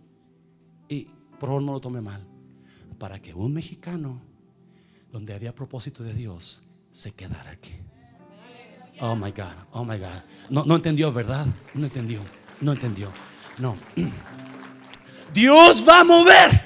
[0.90, 1.08] y,
[1.38, 2.22] por favor no lo tome mal,
[2.98, 4.20] para que un mexicano,
[5.10, 7.72] donde había propósito de Dios, se quedara aquí.
[9.00, 10.20] Oh my God, oh my God.
[10.50, 11.46] No, no entendió, ¿verdad?
[11.72, 12.20] No entendió,
[12.60, 13.10] no entendió.
[13.58, 13.74] No.
[15.32, 16.60] Dios va a mover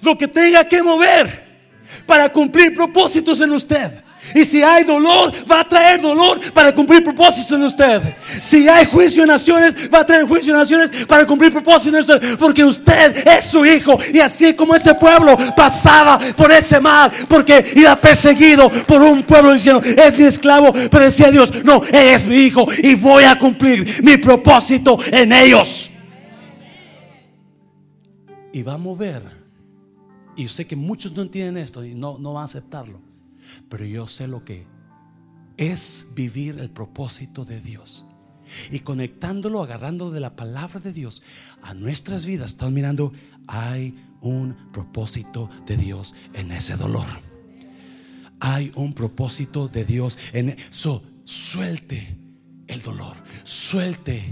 [0.00, 1.44] lo que tenga que mover
[2.06, 4.02] para cumplir propósitos en usted.
[4.32, 8.14] Y si hay dolor, va a traer dolor para cumplir propósitos en usted.
[8.40, 12.00] Si hay juicio en naciones, va a traer juicio en naciones para cumplir propósitos en
[12.00, 12.38] usted.
[12.38, 13.98] Porque usted es su hijo.
[14.12, 19.52] Y así como ese pueblo pasaba por ese mar, porque iba perseguido por un pueblo
[19.52, 20.72] diciendo, es mi esclavo.
[20.72, 25.90] Pero decía Dios, no, es mi hijo y voy a cumplir mi propósito en ellos.
[28.52, 29.22] Y va a mover.
[30.36, 33.03] Y sé que muchos no entienden esto y no, no van a aceptarlo
[33.68, 34.66] pero yo sé lo que
[35.56, 38.06] es vivir el propósito de Dios.
[38.70, 41.22] Y conectándolo, agarrando de la palabra de Dios
[41.62, 43.12] a nuestras vidas, estamos mirando,
[43.46, 47.06] hay un propósito de Dios en ese dolor.
[48.40, 51.02] Hay un propósito de Dios en eso.
[51.24, 52.18] Suelte
[52.66, 54.22] el dolor, suelte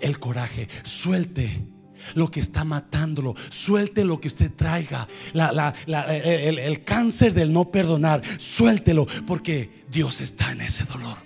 [0.00, 1.68] el coraje, suelte
[2.14, 3.34] lo que está matándolo.
[3.48, 5.06] Suelte lo que usted traiga.
[5.34, 8.22] el, cáncer del no perdonar.
[8.38, 11.16] Suéltelo porque Dios está en ese dolor.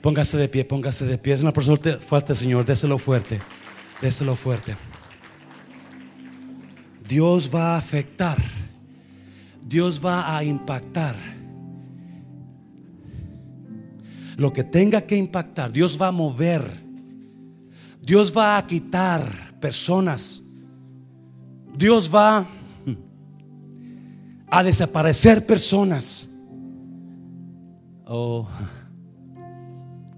[0.00, 1.34] Póngase de pie, póngase de pie.
[1.34, 2.64] Es una persona fuerte, Señor.
[2.64, 3.40] Déselo fuerte.
[4.00, 4.76] Déselo fuerte.
[7.06, 8.38] Dios va a afectar.
[9.62, 11.16] Dios va a impactar.
[14.36, 16.82] Lo que tenga que impactar, Dios va a mover.
[18.00, 20.42] Dios va a quitar personas.
[21.76, 22.46] Dios va
[24.50, 26.28] a desaparecer personas.
[28.06, 28.48] Oh,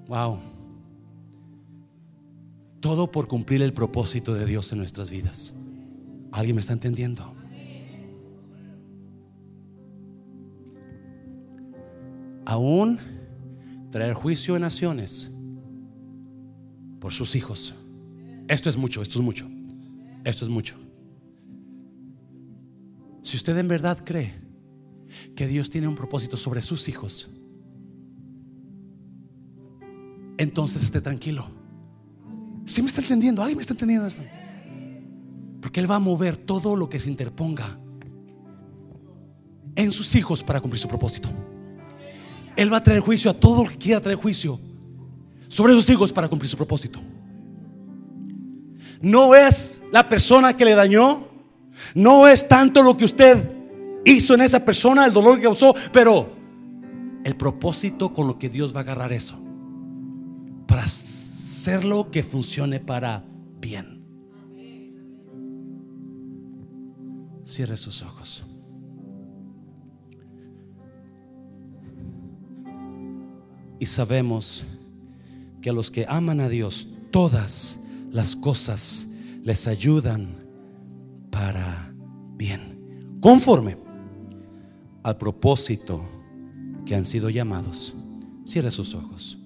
[0.09, 0.39] wow.
[2.81, 5.55] Todo por cumplir el propósito de Dios en nuestras vidas.
[6.33, 7.35] ¿Alguien me está entendiendo?
[12.45, 12.99] Aún
[13.91, 15.31] traer juicio en naciones
[16.99, 17.75] por sus hijos.
[18.53, 19.49] Esto es mucho, esto es mucho,
[20.25, 20.77] esto es mucho.
[23.23, 24.35] Si usted en verdad cree
[25.35, 27.31] que Dios tiene un propósito sobre sus hijos,
[30.37, 31.49] entonces esté tranquilo.
[32.67, 33.41] Si me está entendiendo?
[33.41, 34.23] ¿Alguien me está entendiendo esto?
[35.63, 37.79] Porque Él va a mover todo lo que se interponga
[39.77, 41.31] en sus hijos para cumplir su propósito.
[42.55, 44.61] Él va a traer juicio a todo lo que quiera traer juicio
[45.49, 47.01] sobre sus hijos para cumplir su propósito
[49.03, 51.29] no es la persona que le dañó,
[51.95, 53.51] no es tanto lo que usted
[54.05, 56.31] hizo en esa persona, el dolor que causó, pero
[57.25, 59.39] el propósito con lo que Dios va a agarrar eso,
[60.67, 63.25] para hacerlo que funcione para
[63.61, 64.01] bien.
[67.45, 68.45] Cierre sus ojos.
[73.79, 74.65] Y sabemos
[75.61, 77.82] que a los que aman a Dios, todas
[78.13, 79.09] las cosas
[79.43, 80.39] les ayudan
[81.31, 81.93] para
[82.37, 83.77] bien, conforme
[85.03, 86.05] al propósito
[86.87, 87.95] que han sido llamados.
[88.45, 89.42] Cierre sus ojos.